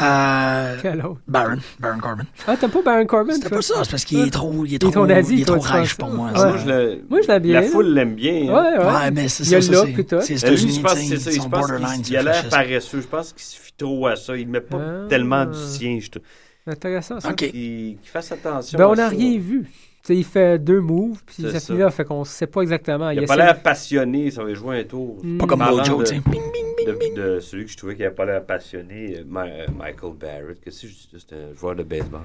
[0.00, 1.20] Euh, Quel autre?
[1.28, 2.24] Baron, Baron Corbin.
[2.46, 3.34] Ah, t'aimes pas Baron Corbin?
[3.34, 5.44] C'était pas ça, c'est parce qu'il est trop, il est Il est trop, il est
[5.44, 6.30] trop rage pour moi.
[6.34, 6.40] ça?
[6.40, 6.48] ça.
[6.48, 7.60] Moi, je le- Moi, je l'aime bien.
[7.60, 8.32] La foule l'aime bien.
[8.32, 8.46] hein.
[8.74, 8.84] Ouais, ouais.
[8.92, 9.84] Ouais, mais c'est Il y a ça, le ça,
[10.22, 11.30] c'est, c'est Euh, je pense que tu c'est ça.
[11.30, 11.66] Il pense
[12.02, 13.00] qu'il il a l'air paresseux.
[13.00, 14.36] Je pense qu'il se fie trop à ça.
[14.36, 15.06] Il met pas Ah.
[15.08, 15.98] tellement du sien.
[16.00, 16.22] Je trouve.
[16.66, 17.28] Intéressant, ça.
[17.30, 17.36] OK.
[17.36, 18.76] Qu'il qu'il fasse attention.
[18.78, 19.16] Ben, on n'a ça.
[19.16, 19.66] rien vu.
[20.08, 21.66] Il fait deux moves, puis C'est ça ça.
[21.66, 23.10] finit là, fait qu'on sait pas exactement.
[23.10, 24.30] Il a essaie pas de- l'air passionné.
[24.32, 25.18] Ça va jouer un tour.
[25.22, 25.38] Mm.
[25.38, 26.20] Pas comme Mojo, de- tu sais.
[26.20, 27.14] Bing, bing, bing, bing.
[27.14, 30.14] de, de celui que je trouvais qui n'avait pas l'air passionné, euh, Ma- euh, Michael
[30.18, 30.60] Barrett.
[30.60, 31.08] Qu'est-ce que dis?
[31.12, 32.22] C'est un joueur de baseball.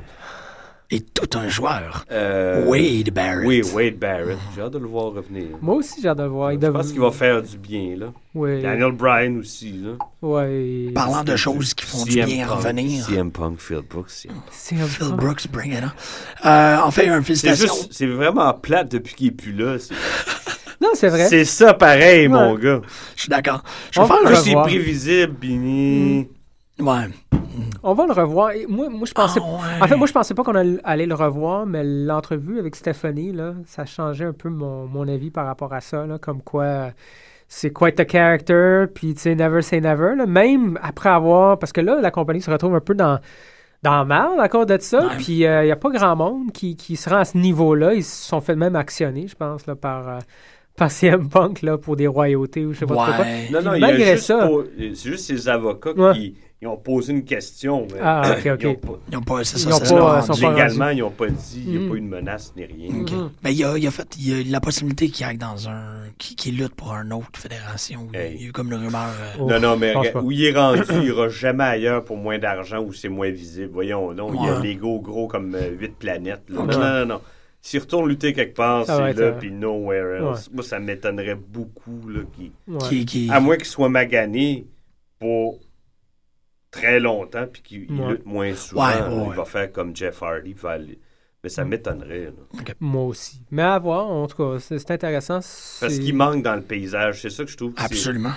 [0.90, 2.06] Et tout un joueur.
[2.14, 3.46] Euh, Wade Barrett.
[3.46, 4.38] Oui, Wade Barrett.
[4.56, 5.48] J'ai hâte de le voir revenir.
[5.62, 6.54] Moi aussi, j'ai hâte de le voir.
[6.54, 8.06] Il Je dev- pense qu'il va faire du bien, là.
[8.34, 8.62] Ouais.
[8.62, 9.92] Daniel Bryan aussi, là.
[10.22, 10.92] Ouais.
[10.96, 13.06] Parlant de choses qui font du bien Punk, revenir.
[13.06, 14.10] CM Punk, Phil Brooks.
[14.12, 14.44] CM Punk.
[14.52, 16.48] C'est un Phil Brooks, bring it on.
[16.48, 17.74] Euh, en fait, un C'est félicitation.
[17.76, 19.76] juste, c'est vraiment plate depuis qu'il est plus là.
[20.80, 21.28] Non, c'est vrai.
[21.28, 22.34] c'est ça pareil, Ouais.
[22.34, 22.82] mon gars.
[23.16, 23.64] Je suis d'accord.
[23.92, 24.36] Je On vais va faire un...
[24.36, 24.66] C'est revoir.
[24.68, 26.28] prévisible, puis ni-
[26.80, 27.08] Ouais.
[27.84, 28.52] On va le revoir.
[28.52, 29.40] Et moi, moi, je pensais.
[29.44, 29.84] Ah, ouais.
[29.84, 33.54] En fait, moi, je pensais pas qu'on allait le revoir, mais l'entrevue avec Stephanie, là,
[33.66, 36.90] ça changeait un peu mon, mon avis par rapport à ça, là, comme quoi euh,
[37.48, 41.58] c'est quite a character, puis tu sais, never say never, là, même après avoir.
[41.60, 43.20] Parce que là, la compagnie se retrouve un peu dans.
[43.84, 45.14] Dans merde à cause de ça, Ouais.
[45.20, 47.94] puis il n'y a pas grand monde qui, qui se rend à ce niveau-là.
[47.94, 50.20] Ils se sont fait même actionner, je pense, là, par, euh,
[50.76, 53.20] par CM Punk là, pour des royautés ou je sais pas trop quoi.
[53.24, 53.48] Ouais.
[53.52, 54.50] Non, non, il y a malgré juste ça-
[54.80, 56.14] c'est juste ses avocats Ouais.
[56.14, 57.88] qui ils ont posé une question.
[57.94, 58.60] Mais Ah, ok, ok.
[58.62, 60.42] Ils ont pas- Ils ont pas, c'est ça, Ils ont ça, pas- rendu.
[60.42, 61.90] pas- légalement, ils n'ont pas dit, il n'y a Mhm.
[61.90, 63.02] pas eu de menace ni rien.
[63.02, 63.12] OK.
[63.12, 63.30] Mhm.
[63.44, 65.70] Ben, il y a, il a fait, il y a la possibilité qu'il aille dans
[65.70, 68.08] un, qui, lutte pour une autre fédération.
[68.14, 68.36] Il y a- Hey.
[68.36, 69.10] Il y a eu comme une rumeur.
[69.22, 72.18] euh, Oh, non, non, mais regarde, où il est rendu, il ira jamais ailleurs pour
[72.18, 73.70] moins d'argent ou c'est moins visible.
[73.72, 76.44] Voyons, non, il y a l'ego gros comme euh, huit planètes.
[76.50, 76.64] là.
[76.64, 77.22] Non, non, non.
[77.62, 80.50] S'il retourne lutter quelque part, Ça c'est là, euh, puis nowhere else.
[80.54, 82.08] Moi, ça m'étonnerait beaucoup.
[82.08, 82.78] Là, qu'il- Ouais.
[82.88, 83.30] qui, qui...
[83.30, 84.66] À moins qu'il soit magané
[85.20, 85.60] pour
[86.72, 88.12] très longtemps, puis qu'il il Ouais.
[88.14, 88.88] lutte moins souvent.
[88.88, 90.50] Ouais, ouais, Il va faire comme Jeff Hardy.
[90.52, 91.00] il va aller-
[91.44, 92.26] Mais ça m'étonnerait.
[92.26, 92.64] là.
[92.80, 93.42] Moi aussi.
[93.52, 95.40] Mais à voir, en tout cas, c'est c'est intéressant.
[95.80, 97.22] Parce qu'il manque dans le paysage.
[97.22, 97.74] C'est ça que je trouve.
[97.74, 98.34] que Absolument.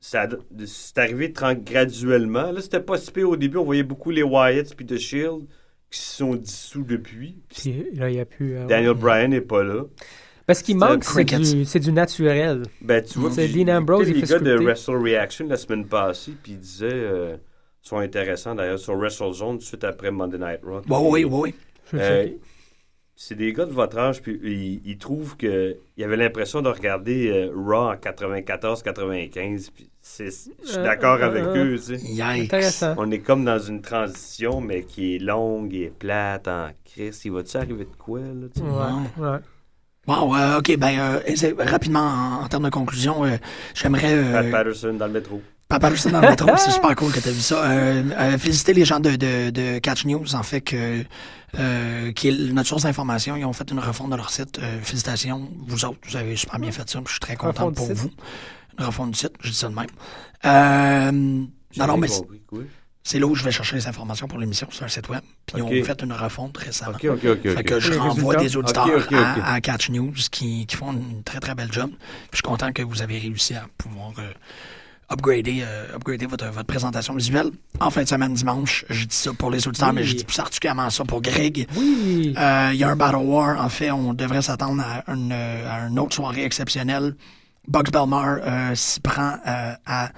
[0.00, 0.28] ça-
[0.66, 2.50] c'est arrivé graduellement.
[2.52, 3.56] Là, c'était pas si pire au début.
[3.58, 5.46] On voyait beaucoup les Wyatts puis The Shield
[5.90, 7.36] qui se sont dissous depuis.
[7.48, 8.56] Puis là, il a plus.
[8.56, 9.84] euh, Daniel Bryan n'est pas là.
[10.46, 12.64] Parce qu'il manque, c'est du, c'est du naturel.
[12.80, 14.56] Ben, tu vois, C'est Dean Ambrose, il les fait gars de.
[14.56, 17.36] Wrestle Reaction la semaine passée, puis ils disaient, euh,
[17.82, 20.80] sont intéressants d'ailleurs, sur WrestleZone, tout de suite après Monday Night Raw.
[20.80, 21.54] Ouais, oui, oui, oui.
[21.92, 22.28] Vais Euh,
[23.14, 26.68] c'est des gars de votre âge, puis ils, ils trouvent que il avait l'impression de
[26.68, 30.30] regarder euh, Raw en 94-95, puis c'est-
[30.62, 31.74] je suis Euh, d'accord euh, avec euh.
[31.74, 32.94] eux, tu sais.
[32.98, 37.20] On est comme dans une transition, mais qui est longue et plate en crise.
[37.24, 38.46] Il va-tu arriver de quoi, là?
[38.54, 38.62] tu?
[38.62, 39.38] Ouais, ouais.
[40.08, 43.36] Wow, euh, OK, ben, euh, rapidement, en, en termes de conclusion, euh,
[43.74, 44.14] j'aimerais...
[44.14, 45.40] euh, Pat Patterson dans le métro.
[45.72, 47.64] Papa dans le métro, c'est super cool que tu as vu ça.
[47.64, 51.02] Euh, euh, féliciter les gens de, de, de Catch News, en fait, que,
[51.58, 53.36] euh, qui est notre source d'information.
[53.36, 54.58] Ils ont fait une refonte de leur site.
[54.58, 57.00] Euh, félicitations, vous autres, vous avez super bien fait ça.
[57.06, 58.10] Je suis très content Refonte pour vous.
[58.78, 59.86] Une refonte du site, je dis ça de même.
[60.44, 61.10] Euh,
[61.78, 62.08] non, non, mais.
[63.04, 65.22] C'est là où je vais chercher les informations pour l'émission sur un site web.
[65.46, 66.98] Puis ils ont fait une refonte récemment.
[66.98, 69.08] Fait que je renvoie des auditeurs.
[69.12, 71.90] À, à Catch News qui, qui font une très très belle job.
[71.90, 74.30] Puis je suis content que vous avez réussi à pouvoir euh,
[75.12, 77.50] upgrader, euh, upgrader votre, votre présentation visuelle
[77.80, 78.84] en fin de semaine dimanche.
[78.88, 79.94] Je dis ça pour les auditeurs, Oui.
[79.96, 81.66] mais je dis plus particulièrement ça pour Greg.
[81.76, 82.34] Oui.
[82.38, 83.62] Euh, Il y a un Battle War.
[83.64, 87.14] En fait, on devrait s'attendre à une, à une autre soirée exceptionnelle.
[87.68, 89.36] Bugs Belmar euh, s'y prend
[89.86, 90.10] à...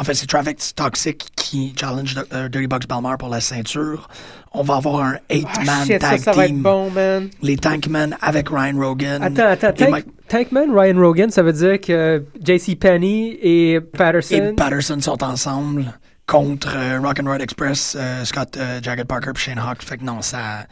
[0.00, 4.08] En fait, c'est Traffic Toxic qui challenge euh, Dirty Bugs Belmar pour la ceinture.
[4.52, 6.62] On va avoir un Ah, eight-man shit, ça, tag ça va être team.
[6.62, 7.28] bon, man.
[7.42, 9.22] Les Tankmen avec Ryan Rogan.
[9.22, 9.72] Attends, attends.
[9.74, 14.34] Tank, Mike- Tankman, Ryan Rogan, ça veut dire que JC Penny et Patterson.
[14.36, 15.92] et Patterson sont ensemble
[16.26, 19.82] contre euh, Rock'n'Roll Express, euh, Scott euh, Jagged Parker et Shane Hawk.
[19.82, 20.66] Fait que non, ça...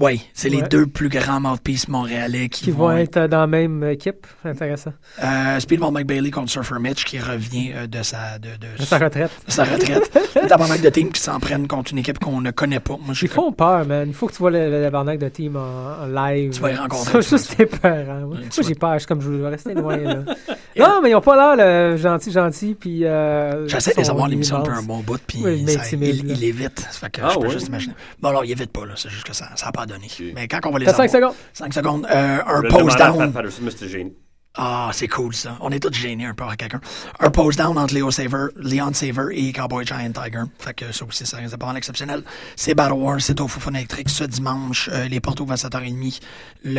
[0.00, 3.84] Oui, c'est les deux plus grands mouthpieces montréalais qui, qui vont être dans la même
[3.84, 4.26] équipe.
[4.46, 4.94] Intéressant.
[5.22, 8.82] Euh, Speedball Mike Bailey contre Surfer Mitch qui revient euh, de sa de, de- De
[8.84, 9.30] sa retraite.
[9.46, 10.10] de sa retraite.
[10.42, 12.96] Le tabarnak de team qui s'en prennent contre une équipe qu'on ne connaît pas.
[13.04, 14.08] Moi, je Ils font peur, man.
[14.08, 16.52] Il faut que tu vois le, le tabarnak de team en, en live.
[16.54, 18.06] Tu vas y rencontrer, Ça, c'était peur.
[18.10, 18.20] Hein.
[18.26, 18.94] Moi, j'ai peur.
[18.94, 20.14] Je suis comme, je veux rester loin, là.
[20.78, 23.04] non, mais ils ont pas l'air le gentil, gentil, puis...
[23.04, 26.78] Euh, J'essaie de les avoir l'émission depuis un bon bout, puis il, il évite.
[26.80, 27.50] Ça fait que Ah je peux ouais?
[27.52, 27.94] juste imaginer.
[28.20, 28.94] Bon, alors, il évite pas, là.
[28.96, 30.08] C'est juste que ça n'a pas donné.
[30.34, 31.46] Mais quand on va les T'as 5 avoir- secondes?
[31.52, 32.06] 5 secondes.
[32.10, 33.32] Euh, un Je le pose demandais à Pat down.
[33.32, 34.12] Patterson, mais c'était gêné.
[34.56, 35.56] Ah, c'est cool, ça.
[35.60, 36.80] On est tous gênés un peu à quelqu'un.
[37.20, 40.42] Un pose down entre Leo Saver, Leon Saver et Cowboy Giant Tiger.
[40.58, 42.24] Fait que ça aussi, ça c'est pas mal exceptionnel.
[42.56, 44.90] C'est Battle War, c'est au Foufoune électrique ce dimanche.
[44.92, 46.18] Euh, les portes ouvrent à 7h30.
[46.64, 46.78] Le